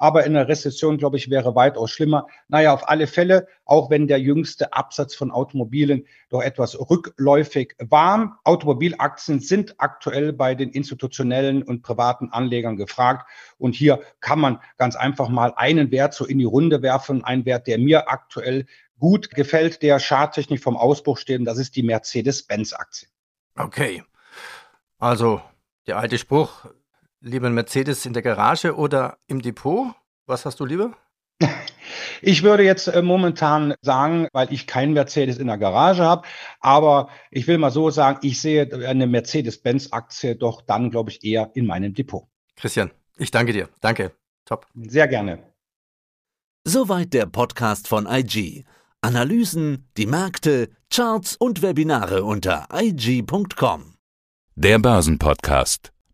Aber 0.01 0.25
in 0.25 0.33
der 0.33 0.47
Rezession, 0.47 0.97
glaube 0.97 1.17
ich, 1.17 1.29
wäre 1.29 1.53
weitaus 1.53 1.91
schlimmer. 1.91 2.25
Naja, 2.47 2.73
auf 2.73 2.89
alle 2.89 3.05
Fälle, 3.05 3.45
auch 3.65 3.91
wenn 3.91 4.07
der 4.07 4.19
jüngste 4.19 4.73
Absatz 4.73 5.13
von 5.13 5.29
Automobilen 5.29 6.07
doch 6.29 6.41
etwas 6.41 6.75
rückläufig 6.89 7.75
war. 7.77 8.39
Automobilaktien 8.43 9.39
sind 9.41 9.75
aktuell 9.77 10.33
bei 10.33 10.55
den 10.55 10.71
institutionellen 10.71 11.61
und 11.61 11.83
privaten 11.83 12.29
Anlegern 12.31 12.77
gefragt. 12.77 13.29
Und 13.59 13.75
hier 13.75 14.01
kann 14.21 14.39
man 14.39 14.59
ganz 14.77 14.95
einfach 14.95 15.29
mal 15.29 15.53
einen 15.55 15.91
Wert 15.91 16.15
so 16.15 16.25
in 16.25 16.39
die 16.39 16.45
Runde 16.45 16.81
werfen. 16.81 17.23
Ein 17.23 17.45
Wert, 17.45 17.67
der 17.67 17.77
mir 17.77 18.09
aktuell 18.09 18.65
gut 18.97 19.29
gefällt, 19.29 19.83
der 19.83 19.99
charttechnisch 19.99 20.61
vom 20.61 20.77
Ausbruch 20.77 21.19
steht. 21.19 21.37
Und 21.37 21.45
das 21.45 21.59
ist 21.59 21.75
die 21.75 21.83
Mercedes-Benz-Aktie. 21.83 23.07
Okay. 23.55 24.03
Also 24.97 25.43
der 25.85 25.97
alte 25.97 26.17
Spruch, 26.17 26.65
Lieber 27.23 27.47
ein 27.47 27.53
Mercedes 27.53 28.07
in 28.07 28.13
der 28.13 28.23
Garage 28.23 28.75
oder 28.75 29.19
im 29.27 29.43
Depot? 29.43 29.93
Was 30.25 30.45
hast 30.45 30.59
du 30.59 30.65
lieber? 30.65 30.97
Ich 32.23 32.43
würde 32.43 32.63
jetzt 32.63 32.87
äh, 32.87 33.01
momentan 33.01 33.73
sagen, 33.81 34.27
weil 34.31 34.53
ich 34.53 34.67
keinen 34.67 34.93
Mercedes 34.93 35.39
in 35.39 35.47
der 35.47 35.57
Garage 35.57 36.03
habe, 36.03 36.27
aber 36.59 37.09
ich 37.31 37.47
will 37.47 37.57
mal 37.57 37.71
so 37.71 37.89
sagen, 37.89 38.19
ich 38.21 38.39
sehe 38.39 38.71
eine 38.87 39.07
Mercedes-Benz-Aktie 39.07 40.35
doch 40.35 40.61
dann, 40.61 40.91
glaube 40.91 41.09
ich, 41.09 41.23
eher 41.23 41.49
in 41.55 41.65
meinem 41.65 41.95
Depot. 41.95 42.27
Christian, 42.55 42.91
ich 43.17 43.31
danke 43.31 43.53
dir. 43.53 43.69
Danke. 43.81 44.11
Top. 44.45 44.67
Sehr 44.75 45.07
gerne. 45.07 45.39
Soweit 46.63 47.11
der 47.13 47.25
Podcast 47.25 47.87
von 47.87 48.05
IG. 48.05 48.65
Analysen, 49.01 49.89
die 49.97 50.05
Märkte, 50.05 50.69
Charts 50.91 51.35
und 51.35 51.63
Webinare 51.63 52.23
unter 52.23 52.67
IG.com. 52.71 53.95
Der 54.55 54.77
Börsenpodcast. 54.77 55.91